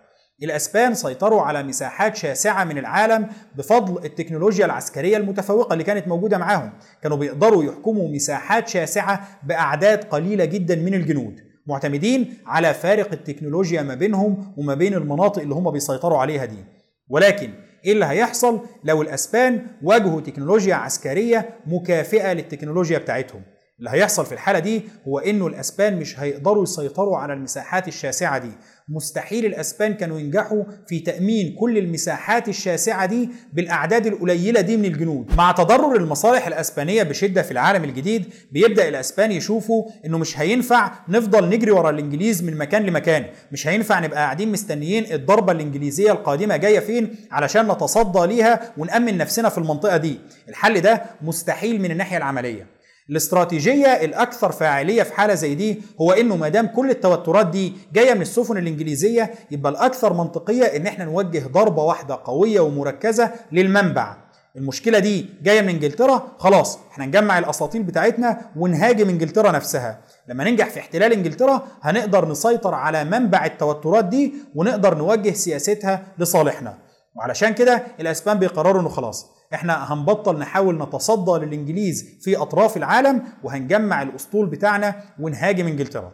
الأسبان 0.42 0.94
سيطروا 0.94 1.42
على 1.42 1.62
مساحات 1.62 2.16
شاسعة 2.16 2.64
من 2.64 2.78
العالم 2.78 3.28
بفضل 3.56 4.04
التكنولوجيا 4.04 4.64
العسكرية 4.64 5.16
المتفوقة 5.16 5.72
اللي 5.72 5.84
كانت 5.84 6.08
موجودة 6.08 6.38
معاهم. 6.38 6.72
كانوا 7.02 7.16
بيقدروا 7.16 7.64
يحكموا 7.64 8.08
مساحات 8.08 8.68
شاسعة 8.68 9.28
بأعداد 9.42 10.04
قليلة 10.04 10.44
جدا 10.44 10.76
من 10.76 10.94
الجنود 10.94 11.40
معتمدين 11.66 12.34
على 12.46 12.74
فارق 12.74 13.12
التكنولوجيا 13.12 13.82
ما 13.82 13.94
بينهم 13.94 14.54
وما 14.56 14.74
بين 14.74 14.94
المناطق 14.94 15.42
اللي 15.42 15.54
هم 15.54 15.70
بيسيطروا 15.70 16.18
عليها 16.18 16.44
دي. 16.44 16.64
ولكن 17.08 17.50
إيه 17.84 17.92
اللي 17.92 18.04
هيحصل 18.04 18.60
لو 18.84 19.02
الأسبان 19.02 19.66
واجهوا 19.82 20.20
تكنولوجيا 20.20 20.74
عسكرية 20.74 21.50
مكافئة 21.66 22.32
للتكنولوجيا 22.32 22.98
بتاعتهم؟ 22.98 23.42
اللي 23.78 23.90
هيحصل 23.90 24.26
في 24.26 24.32
الحالة 24.32 24.58
دي 24.58 24.82
هو 25.08 25.18
إنه 25.18 25.46
الأسبان 25.46 25.96
مش 25.98 26.20
هيقدروا 26.20 26.62
يسيطروا 26.62 27.16
على 27.16 27.32
المساحات 27.32 27.88
الشاسعة 27.88 28.38
دي. 28.38 28.50
مستحيل 28.90 29.46
الأسبان 29.46 29.94
كانوا 29.94 30.18
ينجحوا 30.20 30.62
في 30.88 30.98
تأمين 31.00 31.56
كل 31.60 31.78
المساحات 31.78 32.48
الشاسعة 32.48 33.06
دي 33.06 33.28
بالأعداد 33.52 34.06
القليلة 34.06 34.60
دي 34.60 34.76
من 34.76 34.84
الجنود. 34.84 35.34
مع 35.36 35.52
تضرر 35.52 35.96
المصالح 35.96 36.46
الأسبانية 36.46 37.02
بشدة 37.02 37.42
في 37.42 37.50
العالم 37.50 37.84
الجديد 37.84 38.24
بيبدأ 38.52 38.88
الأسبان 38.88 39.32
يشوفوا 39.32 39.84
إنه 40.06 40.18
مش 40.18 40.38
هينفع 40.38 40.92
نفضل 41.08 41.48
نجري 41.48 41.70
ورا 41.70 41.90
الإنجليز 41.90 42.42
من 42.42 42.56
مكان 42.56 42.82
لمكان. 42.86 43.24
مش 43.52 43.66
هينفع 43.68 44.00
نبقى 44.00 44.18
قاعدين 44.18 44.52
مستنيين 44.52 45.12
الضربة 45.12 45.52
الإنجليزية 45.52 46.12
القادمة 46.12 46.56
جاية 46.56 46.78
فين 46.80 47.14
علشان 47.30 47.72
نتصدى 47.72 48.26
ليها 48.34 48.72
ونأمن 48.78 49.16
نفسنا 49.18 49.48
في 49.48 49.58
المنطقة 49.58 49.96
دي. 49.96 50.18
الحل 50.48 50.80
ده 50.80 51.02
مستحيل 51.22 51.80
من 51.82 51.90
الناحية 51.90 52.16
العملية. 52.16 52.79
الاستراتيجية 53.10 53.86
الأكثر 53.86 54.52
فاعلية 54.52 55.02
في 55.02 55.14
حالة 55.14 55.34
زي 55.34 55.54
دي 55.54 55.82
هو 56.00 56.12
إنه 56.12 56.36
ما 56.36 56.48
دام 56.48 56.66
كل 56.66 56.90
التوترات 56.90 57.46
دي 57.46 57.72
جاية 57.92 58.14
من 58.14 58.22
السفن 58.22 58.56
الإنجليزية 58.56 59.30
يبقى 59.50 59.72
الأكثر 59.72 60.12
منطقية 60.12 60.64
إن 60.64 60.86
إحنا 60.86 61.04
نوجه 61.04 61.42
ضربة 61.52 61.82
واحدة 61.82 62.18
قوية 62.24 62.60
ومركزة 62.60 63.30
للمنبع. 63.52 64.16
المشكلة 64.56 64.98
دي 64.98 65.26
جاية 65.42 65.60
من 65.60 65.68
إنجلترا 65.68 66.28
خلاص 66.38 66.78
إحنا 66.92 67.06
نجمع 67.06 67.38
الأساطيل 67.38 67.82
بتاعتنا 67.82 68.40
ونهاجم 68.56 69.08
إنجلترا 69.08 69.50
نفسها. 69.52 69.98
لما 70.28 70.44
ننجح 70.44 70.68
في 70.70 70.80
احتلال 70.80 71.12
إنجلترا 71.12 71.66
هنقدر 71.82 72.28
نسيطر 72.28 72.74
على 72.74 73.04
منبع 73.04 73.44
التوترات 73.44 74.04
دي 74.04 74.34
ونقدر 74.54 74.94
نوجه 74.94 75.30
سياستها 75.30 76.02
لصالحنا. 76.18 76.78
وعلشان 77.16 77.54
كده 77.54 77.82
الأسبان 78.00 78.38
بيقرروا 78.38 78.80
إنه 78.80 78.88
خلاص 78.88 79.26
إحنا 79.54 79.92
هنبطل 79.92 80.38
نحاول 80.38 80.82
نتصدى 80.82 81.46
للإنجليز 81.46 82.18
في 82.20 82.36
أطراف 82.36 82.76
العالم 82.76 83.22
وهنجمع 83.42 84.02
الأسطول 84.02 84.46
بتاعنا 84.46 84.94
ونهاجم 85.20 85.66
إنجلترا. 85.66 86.12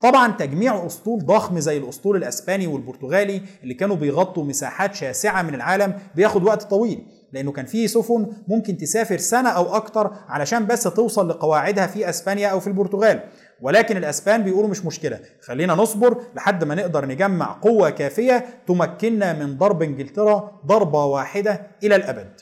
طبعا 0.00 0.32
تجميع 0.32 0.86
أسطول 0.86 1.26
ضخم 1.26 1.60
زي 1.60 1.78
الأسطول 1.78 2.16
الأسباني 2.16 2.66
والبرتغالي 2.66 3.42
اللي 3.62 3.74
كانوا 3.74 3.96
بيغطوا 3.96 4.44
مساحات 4.44 4.94
شاسعة 4.94 5.42
من 5.42 5.54
العالم 5.54 5.94
بياخد 6.14 6.42
وقت 6.44 6.62
طويل 6.62 7.06
لأنه 7.32 7.52
كان 7.52 7.66
في 7.66 7.88
سفن 7.88 8.32
ممكن 8.48 8.76
تسافر 8.76 9.18
سنة 9.18 9.48
أو 9.48 9.76
أكتر 9.76 10.10
علشان 10.28 10.66
بس 10.66 10.82
توصل 10.82 11.28
لقواعدها 11.28 11.86
في 11.86 12.08
أسبانيا 12.08 12.48
أو 12.48 12.60
في 12.60 12.66
البرتغال. 12.66 13.20
ولكن 13.62 13.96
الأسبان 13.96 14.42
بيقولوا 14.42 14.70
مش 14.70 14.84
مشكلة. 14.84 15.20
خلينا 15.42 15.74
نصبر 15.74 16.22
لحد 16.34 16.64
ما 16.64 16.74
نقدر 16.74 17.06
نجمع 17.06 17.58
قوة 17.62 17.90
كافية 17.90 18.44
تمكننا 18.66 19.32
من 19.32 19.58
ضرب 19.58 19.82
إنجلترا 19.82 20.60
ضربة 20.66 21.04
واحدة 21.04 21.66
إلى 21.82 21.96
الأبد. 21.96 22.40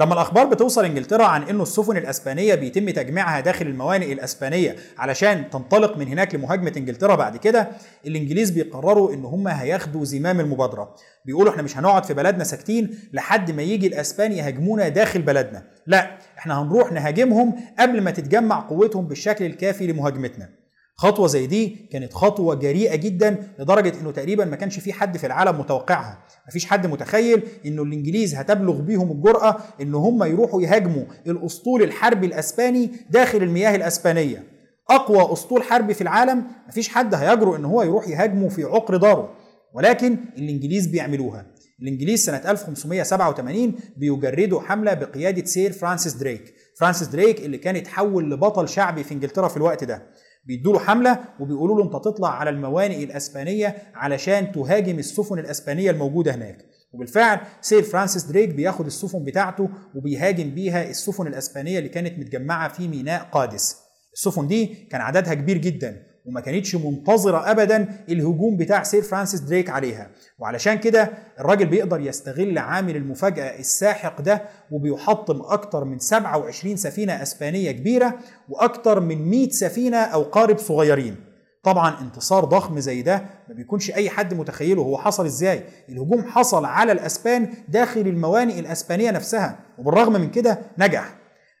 لما 0.00 0.14
الأخبار 0.14 0.46
بتوصل 0.46 0.84
إنجلترا 0.84 1.24
عن 1.24 1.42
إنه 1.42 1.62
السفن 1.62 1.96
الأسبانية 1.96 2.54
بيتم 2.54 2.90
تجميعها 2.90 3.40
داخل 3.40 3.66
الموانئ 3.66 4.12
الأسبانية 4.12 4.76
علشان 4.98 5.50
تنطلق 5.50 5.96
من 5.96 6.08
هناك 6.08 6.34
لمهاجمة 6.34 6.72
إنجلترا 6.76 7.14
بعد 7.14 7.36
كده؟ 7.36 7.68
الإنجليز 8.06 8.50
بيقرروا 8.50 9.14
إن 9.14 9.24
هم 9.24 9.48
هياخدوا 9.48 10.04
زمام 10.04 10.40
المبادرة. 10.40 10.94
بيقولوا 11.24 11.52
إحنا 11.52 11.62
مش 11.62 11.78
هنقعد 11.78 12.04
في 12.04 12.14
بلدنا 12.14 12.44
ساكتين 12.44 12.98
لحد 13.12 13.50
ما 13.50 13.62
يجي 13.62 13.86
الأسبان 13.86 14.32
يهاجمونا 14.32 14.88
داخل 14.88 15.22
بلدنا. 15.22 15.62
لا 15.86 16.18
إحنا 16.38 16.62
هنروح 16.62 16.92
نهاجمهم 16.92 17.54
قبل 17.78 18.00
ما 18.00 18.10
تتجمع 18.10 18.60
قوتهم 18.60 19.06
بالشكل 19.08 19.44
الكافي 19.44 19.86
لمهاجمتنا. 19.86 20.57
خطوة 21.00 21.26
زي 21.26 21.46
دي 21.46 21.88
كانت 21.92 22.12
خطوة 22.14 22.54
جريئة 22.54 22.96
جدا 22.96 23.36
لدرجة 23.58 23.92
إنه 24.00 24.10
تقريبا 24.10 24.44
ما 24.44 24.56
كانش 24.56 24.78
في 24.78 24.92
حد 24.92 25.16
في 25.16 25.26
العالم 25.26 25.58
متوقعها. 25.60 26.18
مفيش 26.48 26.66
حد 26.66 26.86
متخيل 26.86 27.42
إنه 27.66 27.82
الإنجليز 27.82 28.34
هتبلغ 28.34 28.80
بيهم 28.80 29.10
الجرأة 29.12 29.56
إن 29.80 29.94
هم 29.94 30.22
يروحوا 30.24 30.62
يهاجموا 30.62 31.04
الأسطول 31.26 31.82
الحربي 31.82 32.26
الأسباني 32.26 32.90
داخل 33.10 33.42
المياه 33.42 33.76
الأسبانية. 33.76 34.44
أقوى 34.90 35.32
أسطول 35.32 35.62
حربي 35.62 35.94
في 35.94 36.00
العالم 36.00 36.44
مفيش 36.68 36.88
حد 36.88 37.14
هيجرؤ 37.14 37.56
إن 37.56 37.64
هو 37.64 37.82
يروح 37.82 38.08
يهاجمه 38.08 38.48
في 38.48 38.64
عقر 38.64 38.96
داره. 38.96 39.34
ولكن 39.74 40.16
الإنجليز 40.38 40.86
بيعملوها. 40.86 41.46
الإنجليز 41.82 42.24
سنة 42.24 42.50
1587 42.50 43.74
بيجردوا 43.96 44.60
حملة 44.60 44.94
بقيادة 44.94 45.44
سير 45.44 45.72
فرانسيس 45.72 46.14
دريك. 46.14 46.54
فرانسيس 46.80 47.08
دريك 47.08 47.40
اللي 47.40 47.58
كان 47.58 47.76
اتحول 47.76 48.30
لبطل 48.30 48.68
شعبي 48.68 49.04
في 49.04 49.14
إنجلترا 49.14 49.48
في 49.48 49.56
الوقت 49.56 49.84
ده. 49.84 50.02
بيدوا 50.48 50.72
له 50.72 50.78
حملة 50.78 51.18
وبيقولوا 51.40 51.78
له 51.78 51.84
انت 51.84 51.92
تطلع 51.92 52.28
على 52.28 52.50
الموانئ 52.50 53.04
الأسبانية 53.04 53.76
علشان 53.94 54.52
تهاجم 54.52 54.98
السفن 54.98 55.38
الأسبانية 55.38 55.90
الموجودة 55.90 56.34
هناك. 56.34 56.64
وبالفعل 56.92 57.40
سير 57.60 57.82
فرانسيس 57.82 58.24
دريك 58.24 58.48
بياخد 58.48 58.86
السفن 58.86 59.24
بتاعته 59.24 59.68
وبيهاجم 59.94 60.50
بيها 60.50 60.90
السفن 60.90 61.26
الأسبانية 61.26 61.78
اللي 61.78 61.88
كانت 61.88 62.18
متجمعة 62.18 62.68
في 62.68 62.88
ميناء 62.88 63.28
قادس. 63.32 63.76
السفن 64.12 64.46
دي 64.46 64.66
كان 64.66 65.00
عددها 65.00 65.34
كبير 65.34 65.58
جدا. 65.58 66.02
وما 66.28 66.40
كانتش 66.40 66.74
منتظرة 66.74 67.50
أبدا 67.50 67.88
الهجوم 68.08 68.56
بتاع 68.56 68.82
سير 68.82 69.02
فرانسيس 69.02 69.40
دريك 69.40 69.70
عليها. 69.70 70.10
وعلشان 70.38 70.74
كده 70.78 71.10
الراجل 71.40 71.66
بيقدر 71.66 72.00
يستغل 72.00 72.58
عامل 72.58 72.96
المفاجأة 72.96 73.58
الساحق 73.58 74.20
ده 74.20 74.42
وبيحطم 74.70 75.40
أكتر 75.42 75.84
من 75.84 75.98
27 75.98 76.76
سفينة 76.76 77.22
أسبانية 77.22 77.70
كبيرة 77.70 78.14
وأكتر 78.48 79.00
من 79.00 79.30
100 79.30 79.48
سفينة 79.50 79.96
أو 79.96 80.22
قارب 80.22 80.58
صغيرين. 80.58 81.16
طبعا 81.62 82.00
انتصار 82.00 82.44
ضخم 82.44 82.80
زي 82.80 83.02
ده 83.02 83.24
ما 83.48 83.54
بيكونش 83.54 83.90
أي 83.90 84.10
حد 84.10 84.34
متخيله 84.34 84.82
هو 84.82 84.98
حصل 84.98 85.26
إزاي. 85.26 85.62
الهجوم 85.88 86.24
حصل 86.24 86.64
على 86.64 86.92
الأسبان 86.92 87.48
داخل 87.68 88.00
الموانئ 88.00 88.58
الأسبانية 88.60 89.10
نفسها 89.10 89.58
وبالرغم 89.78 90.12
من 90.12 90.30
كده 90.30 90.58
نجح. 90.78 91.14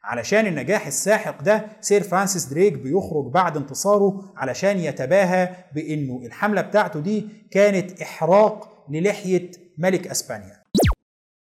علشان 0.08 0.46
النجاح 0.46 0.86
الساحق 0.86 1.42
ده 1.42 1.66
سير 1.80 2.02
فرانسيس 2.02 2.44
دريك 2.44 2.72
بيخرج 2.72 3.32
بعد 3.32 3.56
انتصاره 3.56 4.32
علشان 4.36 4.78
يتباهى 4.78 5.48
بإنه 5.74 6.20
الحملة 6.26 6.60
بتاعته 6.60 7.00
دي 7.00 7.28
كانت 7.50 8.02
إحراق 8.02 8.84
للحية 8.90 9.50
ملك 9.78 10.06
أسبانيا. 10.06 10.62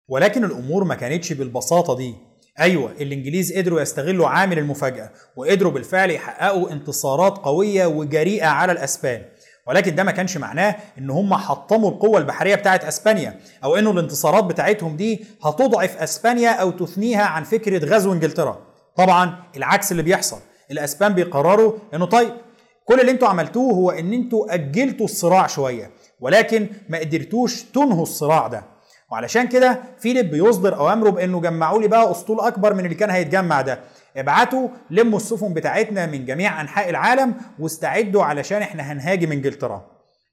ولكن 0.09 0.45
الأمور 0.45 0.85
ما 0.85 0.95
كانتش 0.95 1.33
بالبساطة 1.33 1.97
دي. 1.97 2.15
أيوه 2.61 2.93
الإنجليز 2.93 3.53
قدروا 3.53 3.81
يستغلوا 3.81 4.29
عامل 4.29 4.59
المفاجأة 4.59 5.11
وقدروا 5.37 5.73
بالفعل 5.73 6.11
يحققوا 6.11 6.71
انتصارات 6.73 7.39
قوية 7.39 7.87
وجريئة 7.87 8.47
على 8.47 8.73
الأسبان. 8.73 9.23
ولكن 9.67 9.95
ده 9.95 10.03
ما 10.05 10.11
كانش 10.11 10.37
معناه 10.37 10.77
إن 10.99 11.11
هم 11.11 11.35
حطموا 11.35 11.91
القوة 11.91 12.19
البحرية 12.19 12.55
بتاعت 12.55 12.85
أسبانيا 12.85 13.41
أو 13.65 13.77
إنه 13.77 13.91
الانتصارات 13.91 14.45
بتاعتهم 14.45 14.97
دي 14.97 15.25
هتضعف 15.45 15.97
أسبانيا 16.03 16.51
أو 16.51 16.71
تثنيها 16.71 17.25
عن 17.25 17.45
فكرة 17.45 17.85
غزو 17.85 18.13
إنجلترا. 18.13 18.59
طبعا 18.97 19.37
العكس 19.57 19.93
اللي 19.93 20.03
بيحصل 20.03 20.39
الأسبان 20.71 21.15
بيقرروا 21.15 21.73
إنه 21.95 22.05
طيب 22.07 22.31
كل 22.85 23.01
اللي 23.01 23.11
أنتوا 23.13 23.29
عملتوه 23.29 23.73
هو 23.73 23.91
إن 23.91 24.13
أنتوا 24.13 24.55
أجلتوا 24.55 25.05
الصراع 25.05 25.47
شوية 25.47 25.91
ولكن 26.21 26.67
ما 26.89 26.99
قدرتوش 26.99 27.63
تنهوا 27.63 28.03
الصراع 28.03 28.47
ده. 28.47 28.65
وعلشان 29.13 29.49
كده 29.49 29.81
فيليب 29.99 30.31
بيصدر 30.31 30.77
أوامره 30.77 31.11
بإنه 31.11 31.41
جمعوا 31.41 31.81
لي 31.83 31.89
بقى 31.89 32.11
أسطول 32.11 32.41
أكبر 32.41 32.75
من 32.75 32.85
اللي 32.85 32.95
كان 32.95 33.11
هيتجمع 33.11 33.61
ده. 33.61 33.81
ابعتوا 34.17 34.69
لموا 34.91 35.19
السفن 35.19 35.55
بتاعتنا 35.55 36.07
من 36.07 36.25
جميع 36.25 36.61
أنحاء 36.61 36.91
العالم 36.91 37.35
واستعدوا 37.59 38.25
علشان 38.25 38.63
إحنا 38.63 38.93
هنهاجم 38.93 39.33
إنجلترا. 39.33 39.91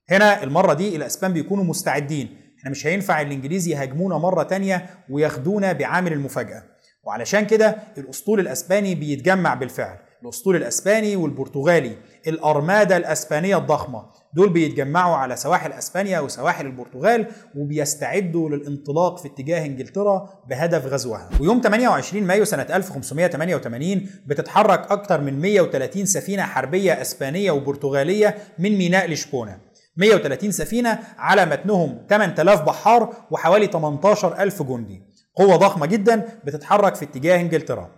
هنا 0.10 0.44
المرة 0.44 0.74
دي 0.74 0.96
الأسبان 0.96 1.34
بيكونوا 1.34 1.64
مستعدين. 1.64 2.38
إحنا 2.60 2.72
مش 2.72 2.88
هينفع 2.88 3.22
الإنجليز 3.22 3.68
يهاجمونا 3.68 4.18
مرة 4.18 4.44
تانية 4.44 4.90
وياخدونا 5.10 5.74
بعامل 5.74 6.14
المفاجأة. 6.14 6.64
وعلشان 7.04 7.46
كده 7.46 7.76
الأسطول 7.98 8.40
الأسباني 8.40 8.96
بيتجمع 8.96 9.54
بالفعل. 9.54 9.98
الأسطول 10.24 10.56
الأسباني 10.56 11.16
والبرتغالي 11.16 11.98
الأرمادة 12.28 12.98
الأسبانية 12.98 13.58
الضخمة. 13.58 14.06
دول 14.34 14.50
بيتجمعوا 14.50 15.16
على 15.16 15.36
سواحل 15.36 15.72
أسبانيا 15.72 16.20
وسواحل 16.20 16.66
البرتغال 16.66 17.28
وبيستعدوا 17.56 18.50
للانطلاق 18.50 19.18
في 19.18 19.28
اتجاه 19.28 19.66
إنجلترا 19.66 20.30
بهدف 20.50 20.86
غزوها. 20.86 21.30
ويوم 21.40 21.62
28 21.62 22.24
مايو 22.24 22.46
سنة 22.46 22.68
1588 22.70 24.10
بتتحرك 24.26 24.92
أكثر 24.92 25.22
من 25.22 25.42
130 25.42 26.06
سفينة 26.06 26.44
حربية 26.44 27.02
أسبانية 27.02 27.52
وبرتغالية 27.52 28.38
من 28.60 28.78
ميناء 28.78 29.12
لشبونة. 29.12 29.60
130 29.98 30.52
سفينة 30.52 31.00
على 31.18 31.46
متنهم 31.46 32.06
8000 32.10 32.62
بحار 32.62 33.14
وحوالي 33.32 33.68
18000 33.68 34.64
جندي. 34.64 35.02
قوة 35.36 35.56
ضخمة 35.56 35.86
جدا 35.86 36.26
بتتحرك 36.46 36.96
في 36.96 37.06
اتجاه 37.06 37.42
إنجلترا. 37.42 37.90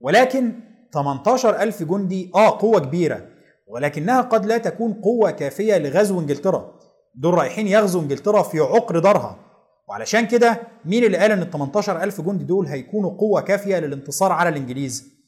ولكن 0.00 0.52
18000 0.92 1.82
جندي 1.82 2.30
آه 2.34 2.58
قوة 2.58 2.80
كبيرة 2.80 3.26
ولكنها 3.66 4.20
قد 4.20 4.46
لا 4.46 4.58
تكون 4.58 4.92
قوة 4.92 5.30
كافية 5.30 5.78
لغزو 5.78 6.20
إنجلترا. 6.20 6.74
دول 7.14 7.34
رايحين 7.34 7.66
يغزوا 7.66 8.00
إنجلترا 8.00 8.42
في 8.42 8.60
عقر 8.60 8.98
دارها. 8.98 9.38
وعلشان 9.88 10.26
كده 10.26 10.60
مين 10.84 11.04
اللي 11.04 11.16
قال 11.18 11.30
إن 11.32 11.42
ال 11.42 11.50
18000 11.50 12.20
جندي 12.20 12.44
دول 12.44 12.66
هيكونوا 12.66 13.10
قوة 13.10 13.40
كافية 13.40 13.78
للانتصار 13.78 14.32
على 14.32 14.48
الإنجليز؟ 14.48 15.18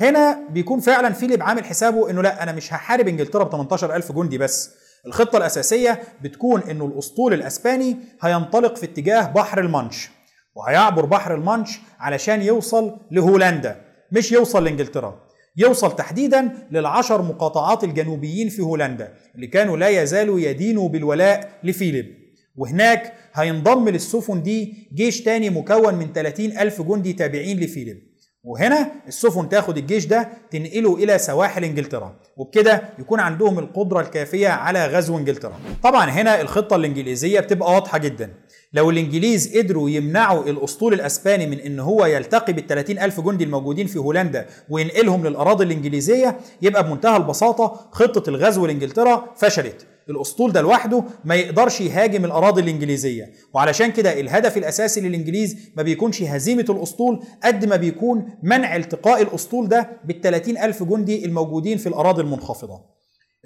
هنا 0.00 0.48
بيكون 0.50 0.80
فعلا 0.80 1.12
فيليب 1.12 1.42
عامل 1.42 1.64
حسابه 1.64 2.10
إنه 2.10 2.22
لا 2.22 2.42
أنا 2.42 2.52
مش 2.52 2.72
هحارب 2.72 3.08
إنجلترا 3.08 3.44
ب 3.44 3.50
18000 3.50 4.12
جندي 4.12 4.38
بس. 4.38 4.70
الخطة 5.06 5.38
الأساسية 5.38 6.02
بتكون 6.22 6.62
إنه 6.62 6.84
الأسطول 6.86 7.34
الأسباني 7.34 7.96
هينطلق 8.22 8.76
في 8.76 8.86
اتجاه 8.86 9.26
بحر 9.32 9.60
المانش 9.60 10.10
وهيعبر 10.54 11.04
بحر 11.04 11.34
المانش 11.34 11.80
علشان 12.00 12.42
يوصل 12.42 12.96
لهولندا. 13.10 13.87
مش 14.12 14.32
يوصل 14.32 14.64
لإنجلترا. 14.64 15.20
يوصل 15.56 15.96
تحديدا 15.96 16.48
للعشر 16.70 17.22
مقاطعات 17.22 17.84
الجنوبيين 17.84 18.48
في 18.48 18.62
هولندا 18.62 19.14
اللي 19.34 19.46
كانوا 19.46 19.76
لا 19.76 19.88
يزالوا 19.88 20.40
يدينوا 20.40 20.88
بالولاء 20.88 21.52
لفيليب. 21.64 22.18
وهناك 22.56 23.12
هينضم 23.34 23.88
للسفن 23.88 24.42
دي 24.42 24.74
جيش 24.94 25.22
تاني 25.22 25.50
مكون 25.50 25.94
من 25.94 26.12
30 26.12 26.58
ألف 26.58 26.82
جندي 26.82 27.12
تابعين 27.12 27.60
لفيليب. 27.60 28.08
وهنا 28.44 28.92
السفن 29.08 29.48
تاخد 29.48 29.78
الجيش 29.78 30.06
ده 30.06 30.28
تنقله 30.50 30.94
إلى 30.96 31.18
سواحل 31.18 31.64
إنجلترا 31.64 32.16
وبكده 32.36 32.82
يكون 32.98 33.20
عندهم 33.20 33.58
القدرة 33.58 34.00
الكافية 34.00 34.48
على 34.48 34.86
غزو 34.86 35.18
إنجلترا. 35.18 35.58
طبعا 35.82 36.10
هنا 36.10 36.40
الخطة 36.40 36.76
الإنجليزية 36.76 37.40
بتبقى 37.40 37.72
واضحة 37.74 37.98
جدا. 37.98 38.30
لو 38.72 38.90
الإنجليز 38.90 39.56
قدروا 39.56 39.90
يمنعوا 39.90 40.44
الأسطول 40.44 40.94
الأسباني 40.94 41.46
من 41.46 41.58
إن 41.58 41.80
هو 41.80 42.06
يلتقي 42.06 42.52
بال 42.52 42.98
ألف 42.98 43.20
جندي 43.20 43.44
الموجودين 43.44 43.86
في 43.86 43.98
هولندا 43.98 44.46
وينقلهم 44.70 45.26
للأراضي 45.26 45.64
الإنجليزية 45.64 46.38
يبقى 46.62 46.84
بمنتهى 46.88 47.16
البساطة 47.16 47.88
خطة 47.92 48.30
الغزو 48.30 48.66
لإنجلترا 48.66 49.34
فشلت. 49.36 49.86
الأسطول 50.10 50.52
ده 50.52 50.60
لوحده 50.60 51.04
ما 51.24 51.34
يقدرش 51.34 51.80
يهاجم 51.80 52.24
الأراضي 52.24 52.60
الإنجليزية. 52.62 53.32
وعلشان 53.54 53.92
كده 53.92 54.20
الهدف 54.20 54.56
الأساسي 54.56 55.00
للإنجليز 55.00 55.56
ما 55.76 55.82
بيكونش 55.82 56.22
هزيمة 56.22 56.64
الأسطول 56.70 57.20
قد 57.44 57.64
ما 57.64 57.76
بيكون 57.76 58.28
منع 58.42 58.76
التقاء 58.76 59.22
الأسطول 59.22 59.68
ده 59.68 59.90
بال 60.04 60.58
ألف 60.58 60.82
جندي 60.82 61.24
الموجودين 61.24 61.78
في 61.78 61.88
الأراضي 61.88 62.22
المنخفضة. 62.22 62.97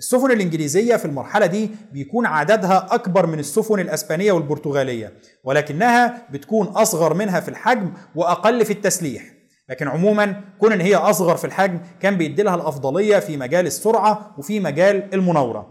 السفن 0.02 0.30
الإنجليزية 0.30 0.96
في 0.96 1.04
المرحلة 1.04 1.46
دي 1.46 1.70
بيكون 1.92 2.26
عددها 2.26 2.88
أكبر 2.90 3.26
من 3.26 3.38
السفن 3.38 3.80
الأسبانية 3.80 4.32
والبرتغالية 4.32 5.12
ولكنها 5.44 6.28
بتكون 6.30 6.66
أصغر 6.66 7.14
منها 7.14 7.40
في 7.40 7.48
الحجم 7.48 7.92
وأقل 8.14 8.64
في 8.64 8.72
التسليح. 8.72 9.22
لكن 9.68 9.88
عموما 9.88 10.40
كون 10.60 10.72
إن 10.72 10.80
هي 10.80 10.94
أصغر 10.94 11.36
في 11.36 11.44
الحجم 11.44 11.80
كان 12.00 12.16
بيدي 12.16 12.42
لها 12.42 12.54
الأفضلية 12.54 13.18
في 13.18 13.36
مجال 13.36 13.66
السرعة 13.66 14.34
وفي 14.38 14.60
مجال 14.60 15.14
المناورة. 15.14 15.66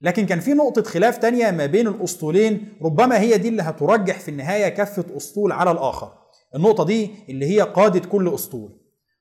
لكن 0.00 0.26
كان 0.26 0.40
في 0.40 0.54
نقطة 0.54 0.82
خلاف 0.82 1.18
تانية 1.18 1.50
ما 1.50 1.66
بين 1.66 1.88
الأسطولين 1.88 2.68
ربما 2.82 3.20
هي 3.20 3.38
دي 3.38 3.48
اللي 3.48 3.62
هترجح 3.62 4.18
في 4.20 4.30
النهاية 4.30 4.68
كفة 4.68 5.04
أسطول 5.16 5.52
على 5.52 5.70
الآخر. 5.70 6.12
النقطة 6.54 6.84
دي 6.84 7.10
اللي 7.28 7.46
هي 7.46 7.60
قادة 7.60 8.00
كل 8.08 8.34
أسطول. 8.34 8.78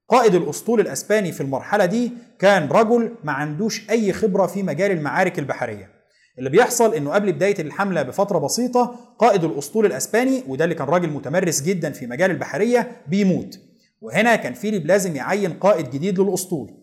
قائد 0.10 0.36
الأسطول 0.36 0.80
الأسباني 0.80 1.32
في 1.32 1.42
المرحلة 1.42 1.86
دي 1.86 2.12
كان 2.40 2.68
رجل 2.68 3.12
ما 3.24 3.32
عندوش 3.32 3.90
أي 3.90 4.14
خبرة 4.14 4.48
في 4.48 4.64
مجال 4.64 4.92
المعارك 4.92 5.40
البحرية. 5.40 5.90
اللي 6.40 6.50
بيحصل 6.50 6.94
إنه 6.94 7.12
قبل 7.12 7.34
بداية 7.34 7.62
الحملة 7.62 8.02
بفترة 8.02 8.40
بسيطة 8.40 8.96
قائد 9.20 9.44
الأسطول 9.44 9.86
الأسباني 9.86 10.44
وده 10.48 10.64
اللي 10.64 10.76
كان 10.76 10.88
راجل 10.88 11.10
متمرس 11.10 11.62
جدا 11.62 11.92
في 11.92 12.08
مجال 12.08 12.32
البحرية 12.32 12.92
بيموت. 13.08 13.60
وهنا 14.02 14.36
كان 14.36 14.54
فيليب 14.54 14.86
لازم 14.86 15.16
يعين 15.16 15.54
قائد 15.54 15.90
جديد 15.90 16.20
للأسطول. 16.20 16.74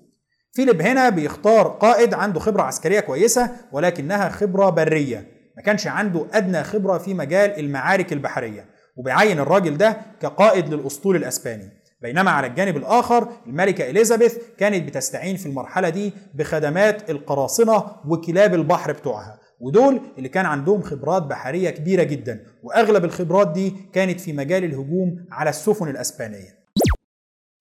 فيليب 0.52 0.80
هنا 0.82 1.08
بيختار 1.08 1.68
قائد 1.68 2.14
عنده 2.14 2.40
خبرة 2.40 2.62
عسكرية 2.62 3.00
كويسة 3.00 3.50
ولكنها 3.72 4.28
خبرة 4.28 4.70
برية. 4.70 5.26
ما 5.56 5.62
كانش 5.62 5.86
عنده 5.86 6.26
أدنى 6.32 6.64
خبرة 6.64 6.98
في 6.98 7.14
مجال 7.14 7.58
المعارك 7.60 8.12
البحرية. 8.12 8.66
وبيعين 8.96 9.38
الراجل 9.38 9.76
ده 9.76 9.96
كقائد 10.22 10.74
للأسطول 10.74 11.16
الأسباني. 11.16 11.83
بينما 12.04 12.30
على 12.30 12.46
الجانب 12.46 12.76
الآخر 12.76 13.28
الملكة 13.46 13.90
إليزابيث 13.90 14.38
كانت 14.58 14.88
بتستعين 14.88 15.36
في 15.36 15.46
المرحلة 15.46 15.88
دي 15.88 16.12
بخدمات 16.34 17.10
القراصنة 17.10 17.84
وكلاب 18.08 18.54
البحر 18.54 18.92
بتوعها. 18.92 19.38
ودول 19.60 20.00
اللي 20.18 20.28
كان 20.28 20.46
عندهم 20.46 20.82
خبرات 20.82 21.22
بحرية 21.22 21.70
كبيرة 21.70 22.02
جدا 22.02 22.44
وأغلب 22.62 23.04
الخبرات 23.04 23.52
دي 23.52 23.72
كانت 23.92 24.20
في 24.20 24.32
مجال 24.32 24.64
الهجوم 24.64 25.26
على 25.30 25.50
السفن 25.50 25.88
الأسبانية. 25.88 26.64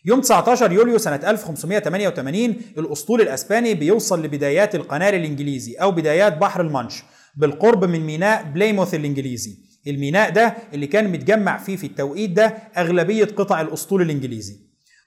يوم 0.06 0.21
19 0.21 0.71
يوليو 0.71 0.97
سنة 0.97 1.15
1588 1.29 2.56
الأسطول 2.77 3.21
الأسباني 3.21 3.73
بيوصل 3.73 4.23
لبدايات 4.25 4.75
القنال 4.75 5.15
الإنجليزي 5.15 5.73
أو 5.75 5.91
بدايات 5.91 6.38
بحر 6.38 6.62
المانش 6.62 7.03
بالقرب 7.38 7.86
من 7.86 7.99
ميناء 7.99 8.43
بليموث 8.43 8.93
الإنجليزي. 8.93 9.72
الميناء 9.87 10.29
ده 10.29 10.53
اللي 10.73 10.87
كان 10.87 11.11
متجمع 11.11 11.57
فيه 11.57 11.75
في 11.75 11.87
التوقيت 11.87 12.29
ده 12.29 12.45
أغلبية 12.77 13.25
قطع 13.25 13.61
الأسطول 13.61 14.01
الإنجليزي. 14.01 14.55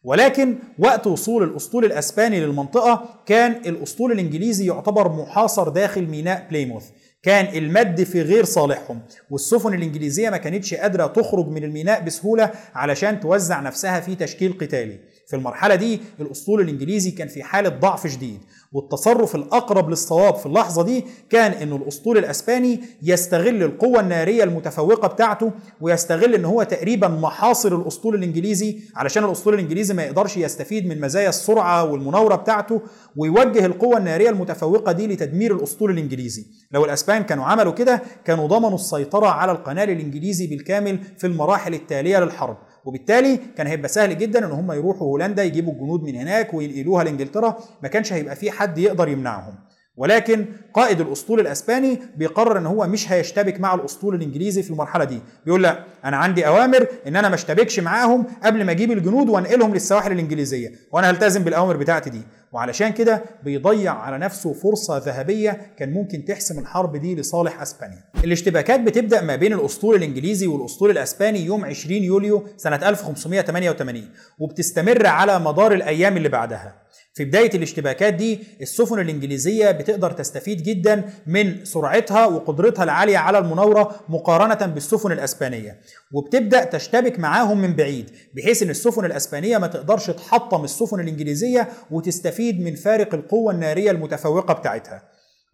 ولكن 0.05 0.59
وقت 0.79 1.07
وصول 1.07 1.43
الأسطول 1.43 1.85
الأسباني 1.85 2.41
للمنطقة 2.41 3.23
كان 3.27 3.53
الأسطول 3.53 4.13
الإنجليزي 4.13 4.67
يعتبر 4.67 5.13
محاصر 5.13 5.69
داخل 5.69 6.07
ميناء 6.07 6.47
بليموث. 6.51 6.85
كان 7.23 7.57
المد 7.57 8.03
في 8.03 8.23
غير 8.23 8.45
صالحهم 8.45 9.01
والسفن 9.31 9.75
الإنجليزية 9.75 10.31
ما 10.31 10.37
كانتش 10.37 10.75
قادرة 10.75 11.07
تخرج 11.07 11.49
من 11.49 11.65
الميناء 11.65 12.05
بسهولة 12.05 12.51
علشان 12.75 13.21
توزع 13.21 13.61
نفسها 13.61 14.01
في 14.01 14.15
تشكيل 14.15 14.53
قتالي. 14.59 14.99
في 15.29 15.37
المرحلة 15.37 15.75
دي 15.75 16.01
الأسطول 16.21 16.61
الإنجليزي 16.61 17.11
كان 17.11 17.29
في 17.29 17.43
حالة 17.43 17.69
ضعف 17.69 18.07
شديد. 18.07 18.41
والتصرف 18.77 19.35
الأقرب 19.35 19.91
للصواب 19.91 20.35
في 20.37 20.47
اللحظة 20.47 20.83
دي 20.83 21.05
كان 21.31 21.53
أن 21.53 21.73
الأسطول 21.73 22.19
الأسباني 22.19 22.81
يستغل 23.03 23.63
القوة 23.63 24.01
النارية 24.01 24.45
المتفوقة 24.45 25.09
بتاعته 25.09 25.53
ويستغل 25.81 26.35
أن 26.35 26.45
هو 26.45 26.63
تقريبا 26.63 27.09
محاصر 27.09 27.77
الأسطول 27.77 28.15
الإنجليزي 28.15 28.79
علشان 28.97 29.25
الأسطول 29.25 29.55
الإنجليزي 29.55 29.95
ما 29.95 30.03
يقدرش 30.05 30.37
يستفيد 30.37 30.87
من 30.87 31.01
مزايا 31.01 31.29
السرعة 31.29 31.85
والمناورة 31.85 32.35
بتاعته 32.37 32.81
ويوجه 33.17 33.67
القوة 33.67 33.99
النارية 33.99 34.31
المتفوقة 34.31 34.93
دي 34.93 35.07
لتدمير 35.07 35.57
الأسطول 35.57 35.91
الإنجليزي. 35.91 36.47
لو 36.73 36.85
الأسبان 36.85 37.23
كانوا 37.23 37.45
عملوا 37.45 37.73
كده 37.73 38.03
كانوا 38.25 38.47
ضمنوا 38.49 38.75
السيطرة 38.75 39.27
على 39.27 39.53
القنال 39.53 39.91
الإنجليزي 39.91 40.47
بالكامل 40.47 40.99
في 41.19 41.27
المراحل 41.27 41.75
التالية 41.75 42.19
للحرب. 42.19 42.57
وبالتالي 42.87 43.39
كان 43.57 43.67
هيبقى 43.67 43.89
سهل 43.89 44.19
جدا 44.19 44.47
إن 44.47 44.51
هم 44.51 44.73
يروحوا 44.73 45.07
هولندا 45.07 45.45
يجيبوا 45.45 45.73
الجنود 45.73 46.03
من 46.03 46.17
هناك 46.17 46.55
وينقلوها 46.55 47.05
لإنجلترا. 47.05 47.57
ما 47.83 47.89
كانش 47.89 48.13
هيبقى 48.13 48.37
في 48.37 48.51
حد 48.51 48.79
يقدر 48.79 49.09
يمنعهم. 49.09 49.55
ولكن 49.97 50.45
قائد 50.75 51.01
الأسطول 51.01 51.41
الأسباني 51.41 51.99
بيقرر 52.17 52.59
إن 52.59 52.67
هو 52.67 52.87
مش 52.87 53.13
هيشتبك 53.13 53.61
مع 53.61 53.75
الأسطول 53.75 54.15
الإنجليزي 54.15 54.63
في 54.63 54.71
المرحلة 54.71 55.05
دي. 55.05 55.21
بيقول 55.45 55.63
لا 55.63 55.85
أنا 56.05 56.17
عندي 56.17 56.47
أوامر 56.47 56.87
إن 57.07 57.17
أنا 57.17 57.29
ما 57.29 57.35
أشتبكش 57.35 57.81
معاهم 57.81 58.27
قبل 58.45 58.65
ما 58.65 58.73
أجيب 58.73 58.93
الجنود 58.93 59.29
وأنقلهم 59.29 59.75
للسواحل 59.75 60.13
الإنجليزية. 60.13 60.73
وأنا 60.93 61.11
هلتزم 61.11 61.43
بالأوامر 61.43 61.77
بتاعتي 61.77 62.11
دي. 62.11 62.21
وعلشان 62.57 62.89
كده 62.93 63.23
بيضيع 63.45 63.93
على 63.93 64.19
نفسه 64.19 64.53
فرصة 64.53 64.99
ذهبية 64.99 65.61
كان 65.79 65.93
ممكن 65.93 66.25
تحسم 66.25 66.59
الحرب 66.59 66.97
دي 66.97 67.15
لصالح 67.15 67.63
أسبانيا. 67.63 68.05
الاشتباكات 68.25 68.81
بتبدأ 68.81 69.21
ما 69.21 69.37
بين 69.37 69.53
الأسطول 69.53 69.95
الإنجليزي 69.97 70.47
والأسطول 70.47 70.91
الأسباني 70.91 71.45
يوم 71.45 71.65
20 71.65 72.03
يوليو 72.03 72.47
سنة 72.57 72.89
1588 72.89 74.09
وبتستمر 74.39 75.07
على 75.07 75.39
مدار 75.39 75.73
الأيام 75.73 76.17
اللي 76.17 76.29
بعدها. 76.29 76.75
في 77.17 77.25
بداية 77.25 77.51
الاشتباكات 77.55 78.15
دي 78.15 78.41
السفن 78.61 79.01
الإنجليزية 79.01 79.71
بتقدر 79.71 80.11
تستفيد 80.11 80.63
جدا 80.63 81.05
من 81.27 81.65
سرعتها 81.65 82.27
وقدرتها 82.27 82.85
العالية 82.85 83.19
على 83.19 83.39
المناورة 83.39 84.01
مقارنة 84.09 84.67
بالسفن 84.67 85.13
الأسبانية. 85.13 85.81
وبتبدأ 86.13 86.65
تشتبك 86.65 87.19
معاهم 87.19 87.59
من 87.61 87.73
بعيد 87.77 88.11
بحيث 88.35 88.63
أن 88.63 88.71
السفن 88.71 89.05
الأسبانية 89.05 89.59
ما 89.59 89.67
تقدرش 89.67 90.11
تحطم 90.11 90.65
السفن 90.65 91.01
الإنجليزية 91.01 91.69
وتستفيد 91.91 92.61
من 92.61 92.75
فارق 92.75 93.15
القوة 93.15 93.53
النارية 93.53 93.91
المتفوقة 93.91 94.55
بتاعتها. 94.55 95.03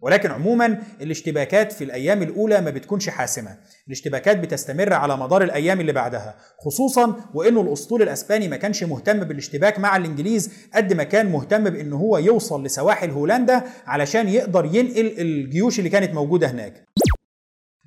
ولكن 0.03 0.31
عموما 0.31 0.77
الاشتباكات 1.01 1.71
في 1.71 1.83
الأيام 1.83 2.21
الأولى 2.21 2.61
ما 2.61 2.69
بتكونش 2.69 3.09
حاسمة. 3.09 3.57
الاشتباكات 3.87 4.37
بتستمر 4.37 4.93
على 4.93 5.17
مدار 5.17 5.43
الأيام 5.43 5.81
اللي 5.81 5.93
بعدها 5.93 6.35
خصوصا 6.65 7.15
وإنه 7.33 7.61
الأسطول 7.61 8.01
الأسباني 8.01 8.47
ما 8.47 8.57
كانش 8.57 8.83
مهتم 8.83 9.19
بالاشتباك 9.19 9.79
مع 9.79 9.97
الإنجليز 9.97 10.51
قد 10.75 10.93
ما 10.93 11.03
كان 11.03 11.31
مهتم 11.31 11.63
بإن 11.63 11.93
هو 11.93 12.17
يوصل 12.17 12.63
لسواحل 12.63 13.09
هولندا 13.09 13.63
علشان 13.87 14.29
يقدر 14.29 14.65
ينقل 14.65 15.13
الجيوش 15.17 15.79
اللي 15.79 15.89
كانت 15.89 16.13
موجودة 16.13 16.47
هناك. 16.51 16.83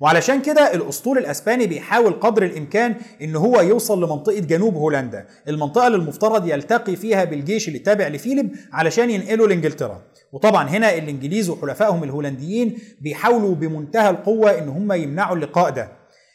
وعلشان 0.01 0.41
كده 0.41 0.73
الأسطول 0.73 1.17
الأسباني 1.17 1.67
بيحاول 1.67 2.13
قدر 2.13 2.43
الإمكان 2.43 2.95
إن 3.21 3.35
هو 3.35 3.61
يوصل 3.61 4.03
لمنطقة 4.03 4.39
جنوب 4.39 4.75
هولندا. 4.75 5.25
المنطقة 5.47 5.87
اللي 5.87 5.97
المفترض 5.97 6.47
يلتقي 6.47 6.95
فيها 6.95 7.23
بالجيش 7.23 7.67
اللي 7.67 7.79
تابع 7.79 8.07
لفيليب 8.07 8.55
علشان 8.73 9.09
ينقله 9.09 9.47
لإنجلترا. 9.47 10.01
وطبعا 10.33 10.69
هنا 10.69 10.97
الإنجليز 10.97 11.49
وحلفائهم 11.49 12.03
الهولنديين 12.03 12.77
بيحاولوا 13.01 13.55
بمنتهى 13.55 14.09
القوة 14.09 14.59
إن 14.59 14.69
هم 14.69 14.91
يمنعوا 14.93 15.35
اللقاء 15.35 15.69
ده. 15.69 15.91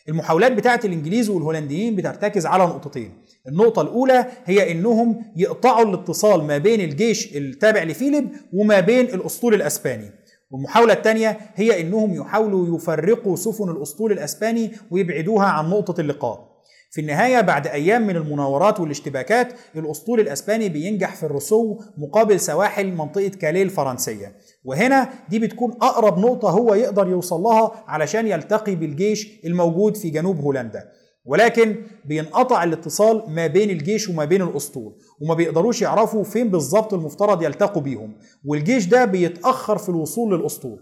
المحاولات 0.08 0.52
بتاعت 0.52 0.84
الإنجليز 0.84 1.30
والهولنديين 1.30 1.96
بترتكز 1.96 2.46
على 2.46 2.64
نقطتين. 2.64 3.12
النقطة 3.48 3.82
الأولى 3.82 4.26
هي 4.44 4.72
إنهم 4.72 5.24
يقطعوا 5.36 5.84
الاتصال 5.84 6.44
ما 6.44 6.58
بين 6.58 6.80
الجيش 6.80 7.36
التابع 7.36 7.82
لفيليب 7.82 8.28
وما 8.52 8.80
بين 8.80 9.04
الأسطول 9.04 9.54
الأسباني. 9.54 10.10
والمحاولة 10.52 10.92
الثانية 10.92 11.38
هي 11.54 11.80
إنهم 11.80 12.14
يحاولوا 12.14 12.76
يفرقوا 12.76 13.36
سفن 13.36 13.70
الأسطول 13.70 14.12
الأسباني 14.12 14.72
ويبعدوها 14.90 15.46
عن 15.46 15.70
نقطة 15.70 16.00
اللقاء. 16.00 16.52
في 16.90 17.00
النهاية 17.00 17.40
بعد 17.40 17.66
أيام 17.66 18.06
من 18.06 18.16
المناورات 18.16 18.80
والاشتباكات 18.80 19.52
الأسطول 19.76 20.20
الأسباني 20.20 20.68
بينجح 20.68 21.16
في 21.16 21.22
الرسو 21.22 21.78
مقابل 21.98 22.40
سواحل 22.40 22.92
منطقة 22.92 23.28
كاليه 23.28 23.62
الفرنسية. 23.62 24.36
وهنا 24.64 25.08
دي 25.28 25.38
بتكون 25.38 25.72
أقرب 25.82 26.18
نقطة 26.18 26.50
هو 26.50 26.74
يقدر 26.74 27.08
يوصل 27.08 27.40
لها 27.40 27.84
علشان 27.86 28.26
يلتقي 28.26 28.74
بالجيش 28.74 29.40
الموجود 29.44 29.96
في 29.96 30.10
جنوب 30.10 30.40
هولندا. 30.40 30.88
ولكن 31.24 31.76
بينقطع 32.04 32.64
الاتصال 32.64 33.24
ما 33.28 33.46
بين 33.46 33.70
الجيش 33.70 34.08
وما 34.08 34.24
بين 34.24 34.42
الأسطول. 34.42 34.92
وما 35.22 35.34
بيقدروش 35.34 35.82
يعرفوا 35.82 36.24
فين 36.24 36.48
بالظبط 36.50 36.94
المفترض 36.94 37.42
يلتقوا 37.42 37.82
بيهم. 37.82 38.14
والجيش 38.44 38.86
ده 38.86 39.04
بيتأخر 39.04 39.78
في 39.78 39.88
الوصول 39.88 40.34
للأسطول. 40.38 40.78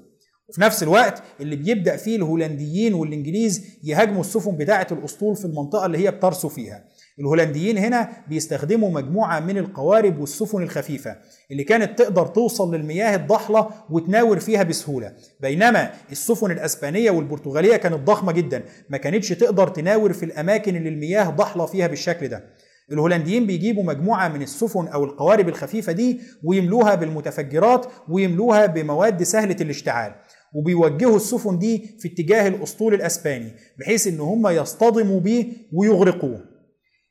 وفي 0.48 0.60
نفس 0.60 0.82
الوقت 0.82 1.22
اللي 1.40 1.56
بيبدأ 1.56 1.96
فيه 1.96 2.16
الهولنديين 2.16 2.94
والإنجليز 2.94 3.64
يهاجموا 3.84 4.20
السفن 4.20 4.56
بتاعة 4.56 4.86
الأسطول 4.92 5.36
في 5.36 5.44
المنطقة 5.44 5.86
اللي 5.86 5.98
هي 5.98 6.10
بترسوا 6.10 6.50
فيها. 6.50 6.84
الهولنديين 7.18 7.78
هنا 7.78 8.08
بيستخدموا 8.28 8.90
مجموعة 8.90 9.40
من 9.40 9.58
القوارب 9.58 10.20
والسفن 10.20 10.62
الخفيفة 10.62 11.16
اللي 11.50 11.64
كانت 11.64 11.98
تقدر 11.98 12.26
توصل 12.26 12.74
للمياه 12.74 13.16
الضحلة 13.16 13.68
وتناور 13.90 14.38
فيها 14.38 14.62
بسهولة. 14.62 15.12
بينما 15.40 15.90
السفن 16.12 16.50
الأسبانية 16.50 17.10
والبرتغالية 17.10 17.76
كانت 17.76 17.94
ضخمة 18.06 18.32
جدا. 18.32 18.62
ما 18.90 18.96
كانتش 18.98 19.28
تقدر 19.28 19.68
تناور 19.68 20.12
في 20.12 20.24
الأماكن 20.24 20.76
اللي 20.76 20.88
المياه 20.88 21.30
ضحلة 21.30 21.66
فيها 21.66 21.86
بالشكل 21.86 22.28
ده. 22.28 22.44
الهولنديين 22.92 23.46
بيجيبوا 23.46 23.82
مجموعة 23.84 24.28
من 24.28 24.42
السفن 24.42 24.88
أو 24.88 25.04
القوارب 25.04 25.48
الخفيفة 25.48 25.92
دي 25.92 26.20
ويملوها 26.44 26.94
بالمتفجرات 26.94 27.86
ويملوها 28.08 28.66
بمواد 28.66 29.22
سهلة 29.22 29.56
الاشتعال 29.60 30.12
وبيوجهوا 30.54 31.16
السفن 31.16 31.58
دي 31.58 31.96
في 32.00 32.08
اتجاه 32.08 32.48
الأسطول 32.48 32.94
الأسباني 32.94 33.52
بحيث 33.78 34.06
إن 34.06 34.20
هم 34.20 34.48
يصطدموا 34.48 35.20
بيه 35.20 35.46
ويغرقوه. 35.72 36.50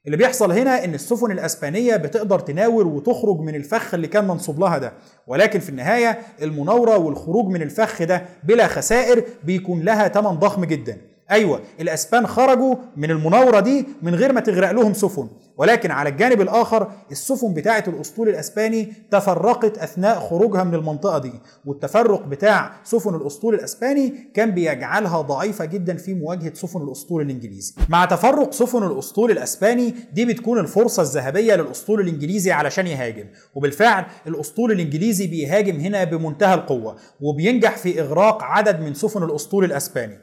اللي 0.05 0.17
بيحصل 0.17 0.51
هنا 0.51 0.83
إن 0.83 0.93
السفن 0.93 1.31
الأسبانية 1.31 1.95
بتقدر 1.95 2.39
تناور 2.39 2.87
وتخرج 2.87 3.39
من 3.39 3.55
الفخ 3.55 3.93
اللي 3.93 4.07
كان 4.07 4.27
منصوب 4.27 4.59
لها 4.59 4.77
ده 4.77 4.93
ولكن 5.27 5.59
في 5.59 5.69
النهاية 5.69 6.19
المناورة 6.41 6.97
والخروج 6.97 7.45
من 7.45 7.61
الفخ 7.61 8.03
ده 8.03 8.25
بلا 8.43 8.67
خسائر 8.67 9.23
بيكون 9.43 9.81
لها 9.81 10.07
ثمن 10.07 10.31
ضخم 10.31 10.65
جدا. 10.65 10.97
أيوه 11.31 11.61
الأسبان 11.79 12.27
خرجوا 12.27 12.75
من 12.97 13.11
المناورة 13.11 13.59
دي 13.59 13.85
من 14.01 14.15
غير 14.15 14.33
ما 14.33 14.39
تغرق 14.41 14.71
لهم 14.71 14.93
سفن. 14.93 15.27
ولكن 15.57 15.91
على 15.91 16.09
الجانب 16.09 16.41
الآخر 16.41 16.91
السفن 17.11 17.53
بتاعة 17.53 17.83
الأسطول 17.87 18.29
الأسباني 18.29 18.93
تفرقت 19.11 19.77
أثناء 19.77 20.19
خروجها 20.19 20.63
من 20.63 20.75
المنطقة 20.75 21.17
دي. 21.19 21.31
والتفرق 21.65 22.25
بتاع 22.25 22.71
سفن 22.83 23.15
الأسطول 23.15 23.53
الأسباني 23.53 24.13
كان 24.33 24.51
بيجعلها 24.51 25.21
ضعيفة 25.21 25.65
جدا 25.65 25.97
في 25.97 26.13
مواجهة 26.13 26.53
سفن 26.53 26.81
الأسطول 26.81 27.21
الإنجليزي. 27.21 27.73
مع 27.89 28.05
تفرق 28.05 28.51
سفن 28.53 28.83
الأسطول 28.83 29.31
الأسباني 29.31 29.95
دي 30.13 30.25
بتكون 30.25 30.59
الفرصة 30.59 31.01
الذهبية 31.01 31.55
للأسطول 31.55 32.01
الإنجليزي 32.01 32.51
علشان 32.51 32.87
يهاجم. 32.87 33.25
وبالفعل 33.55 34.05
الأسطول 34.27 34.71
الإنجليزي 34.71 35.27
بيهاجم 35.27 35.75
هنا 35.75 36.03
بمنتهى 36.03 36.53
القوة 36.53 36.95
وبينجح 37.21 37.77
في 37.77 38.01
إغراق 38.01 38.43
عدد 38.43 38.79
من 38.81 38.93
سفن 38.93 39.23
الأسطول 39.23 39.65
الأسباني. 39.65 40.17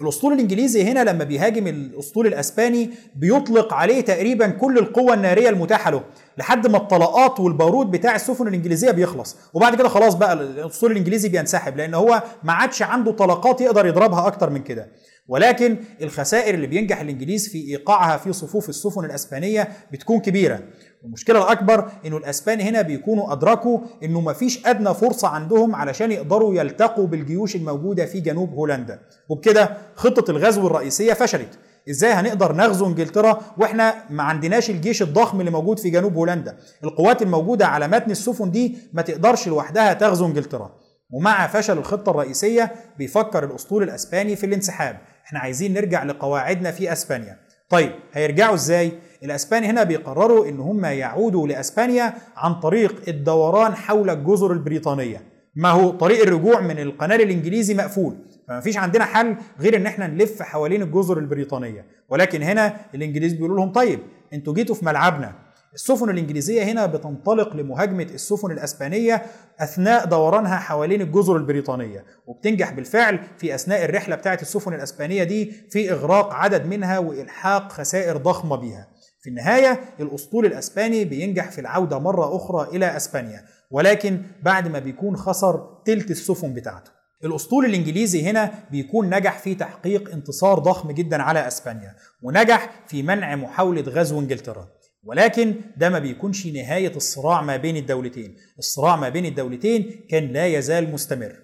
الأسطول 0.00 0.32
الإنجليزي 0.32 0.82
هنا 0.84 1.04
لما 1.04 1.24
بيهاجم 1.24 1.66
الأسطول 1.66 2.26
الأسباني 2.26 2.90
بيطلق 3.16 3.74
عليه 3.74 4.00
تقريبا 4.00 4.48
كل 4.48 4.78
القوة 4.78 5.14
النارية 5.14 5.48
المتاحة 5.48 5.90
له 5.90 6.02
لحد 6.38 6.66
ما 6.66 6.76
الطلقات 6.76 7.40
والبارود 7.40 7.90
بتاع 7.90 8.14
السفن 8.14 8.48
الإنجليزية 8.48 8.90
بيخلص. 8.90 9.36
وبعد 9.54 9.74
كده 9.74 9.88
خلاص 9.88 10.14
بقى 10.14 10.32
الأسطول 10.32 10.92
الإنجليزي 10.92 11.28
بينسحب 11.28 11.76
لأن 11.76 11.94
هو 11.94 12.22
ما 12.44 12.52
عادش 12.52 12.82
عنده 12.82 13.12
طلقات 13.12 13.60
يقدر 13.60 13.86
يضربها 13.86 14.26
أكتر 14.26 14.50
من 14.50 14.62
كده. 14.62 14.88
ولكن 15.28 15.76
الخسائر 16.02 16.54
اللي 16.54 16.66
بينجح 16.66 17.00
الإنجليز 17.00 17.48
في 17.48 17.58
إيقاعها 17.58 18.16
في 18.16 18.32
صفوف 18.32 18.68
السفن 18.68 19.04
الأسبانية 19.04 19.68
بتكون 19.92 20.20
كبيرة. 20.20 20.60
المشكلة 21.04 21.42
الأكبر 21.42 21.90
إنه 22.06 22.16
الأسبان 22.16 22.60
هنا 22.60 22.82
بيكونوا 22.82 23.32
أدركوا 23.32 23.78
إنه 24.02 24.20
مفيش 24.20 24.66
أدنى 24.66 24.94
فرصة 24.94 25.28
عندهم 25.28 25.74
علشان 25.74 26.12
يقدروا 26.12 26.54
يلتقوا 26.54 27.06
بالجيوش 27.06 27.56
الموجودة 27.56 28.06
في 28.06 28.20
جنوب 28.20 28.54
هولندا. 28.54 28.98
وبكده 29.28 29.76
خطة 29.94 30.30
الغزو 30.30 30.66
الرئيسية 30.66 31.12
فشلت. 31.12 31.58
إزاي 31.90 32.12
هنقدر 32.12 32.52
نغزو 32.52 32.86
إنجلترا 32.86 33.40
وإحنا 33.58 33.94
ما 34.10 34.22
عندناش 34.22 34.70
الجيش 34.70 35.02
الضخم 35.02 35.40
اللي 35.40 35.50
موجود 35.50 35.78
في 35.78 35.90
جنوب 35.90 36.14
هولندا؟ 36.14 36.56
القوات 36.84 37.22
الموجودة 37.22 37.66
على 37.66 37.88
متن 37.88 38.10
السفن 38.10 38.50
دي 38.50 38.78
ما 38.92 39.02
تقدرش 39.02 39.48
لوحدها 39.48 39.92
تغزو 39.92 40.26
إنجلترا. 40.26 40.70
ومع 41.10 41.46
فشل 41.46 41.78
الخطة 41.78 42.10
الرئيسية 42.10 42.72
بيفكر 42.98 43.44
الأسطول 43.44 43.82
الأسباني 43.82 44.36
في 44.36 44.46
الانسحاب. 44.46 44.98
إحنا 45.26 45.38
عايزين 45.38 45.74
نرجع 45.74 46.04
لقواعدنا 46.04 46.70
في 46.70 46.92
أسبانيا. 46.92 47.38
طيب 47.68 47.92
هيرجعوا 48.12 48.54
إزاي؟ 48.54 48.92
الاسبان 49.22 49.64
هنا 49.64 49.82
بيقرروا 49.82 50.48
إن 50.48 50.60
هم 50.60 50.84
يعودوا 50.84 51.48
لأسبانيا 51.48 52.14
عن 52.36 52.60
طريق 52.60 53.02
الدوران 53.08 53.74
حول 53.74 54.10
الجزر 54.10 54.52
البريطانية. 54.52 55.22
ما 55.54 55.70
هو 55.70 55.90
طريق 55.90 56.22
الرجوع 56.22 56.60
من 56.60 56.78
القناة 56.78 57.16
الإنجليزي 57.16 57.74
مقفول. 57.74 58.16
فما 58.48 58.60
فيش 58.60 58.76
عندنا 58.76 59.04
حل 59.04 59.36
غير 59.60 59.76
إن 59.76 59.86
إحنا 59.86 60.06
نلف 60.06 60.42
حوالين 60.42 60.82
الجزر 60.82 61.18
البريطانية. 61.18 61.86
ولكن 62.08 62.42
هنا 62.42 62.76
الإنجليز 62.94 63.32
بيقولوا 63.32 63.56
لهم 63.56 63.72
طيب 63.72 64.00
أنتوا 64.32 64.54
جيتوا 64.54 64.74
في 64.74 64.84
ملعبنا. 64.84 65.32
السفن 65.74 66.10
الإنجليزية 66.10 66.62
هنا 66.62 66.86
بتنطلق 66.86 67.56
لمهاجمة 67.56 68.02
السفن 68.02 68.50
الأسبانية 68.50 69.22
أثناء 69.60 70.04
دورانها 70.06 70.56
حوالين 70.56 71.00
الجزر 71.00 71.36
البريطانية. 71.36 72.04
وبتنجح 72.26 72.72
بالفعل 72.72 73.18
في 73.38 73.54
أثناء 73.54 73.84
الرحلة 73.84 74.16
بتاعة 74.16 74.38
السفن 74.42 74.74
الأسبانية 74.74 75.24
دي 75.24 75.52
في 75.70 75.92
إغراق 75.92 76.34
عدد 76.34 76.66
منها 76.66 76.98
وإلحاق 76.98 77.72
خسائر 77.72 78.16
ضخمة 78.16 78.56
بيها. 78.56 78.88
في 79.22 79.30
النهاية 79.30 79.80
الأسطول 80.00 80.46
الأسباني 80.46 81.04
بينجح 81.04 81.50
في 81.50 81.60
العودة 81.60 81.98
مرة 81.98 82.36
أخرى 82.36 82.76
إلى 82.76 82.96
أسبانيا 82.96 83.44
ولكن 83.70 84.22
بعد 84.42 84.68
ما 84.68 84.78
بيكون 84.78 85.16
خسر 85.16 85.82
تلت 85.84 86.10
السفن 86.10 86.54
بتاعته. 86.54 86.90
الأسطول 87.24 87.64
الإنجليزي 87.64 88.22
هنا 88.22 88.54
بيكون 88.70 89.14
نجح 89.14 89.38
في 89.38 89.54
تحقيق 89.54 90.12
انتصار 90.12 90.58
ضخم 90.58 90.90
جدا 90.90 91.22
على 91.22 91.46
أسبانيا 91.46 91.94
ونجح 92.22 92.70
في 92.86 93.02
منع 93.02 93.36
محاولة 93.36 93.82
غزو 93.82 94.20
إنجلترا. 94.20 94.68
ولكن 95.04 95.54
ده 95.76 95.88
ما 95.90 95.98
بيكونش 95.98 96.46
نهاية 96.46 96.96
الصراع 96.96 97.42
ما 97.42 97.56
بين 97.56 97.76
الدولتين. 97.76 98.36
الصراع 98.58 98.96
ما 98.96 99.08
بين 99.08 99.26
الدولتين 99.26 100.06
كان 100.10 100.28
لا 100.28 100.46
يزال 100.46 100.92
مستمر. 100.92 101.36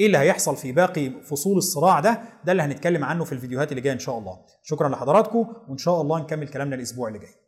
إيه 0.00 0.06
اللي 0.06 0.18
هيحصل 0.18 0.56
في 0.56 0.72
باقي 0.72 1.10
فصول 1.22 1.58
الصراع 1.58 2.00
ده؟ 2.00 2.22
ده 2.44 2.52
اللي 2.52 2.62
هنتكلم 2.62 3.04
عنه 3.04 3.24
في 3.24 3.32
الفيديوهات 3.32 3.70
اللي 3.70 3.80
جاية 3.80 3.92
إن 3.92 3.98
شاء 3.98 4.18
الله. 4.18 4.38
شكرا 4.62 4.88
لحضراتكم 4.88 5.46
وإن 5.68 5.78
شاء 5.78 6.00
الله 6.00 6.18
نكمل 6.18 6.48
كلامنا 6.48 6.76
الأسبوع 6.76 7.08
اللي 7.08 7.18
جاي. 7.18 7.44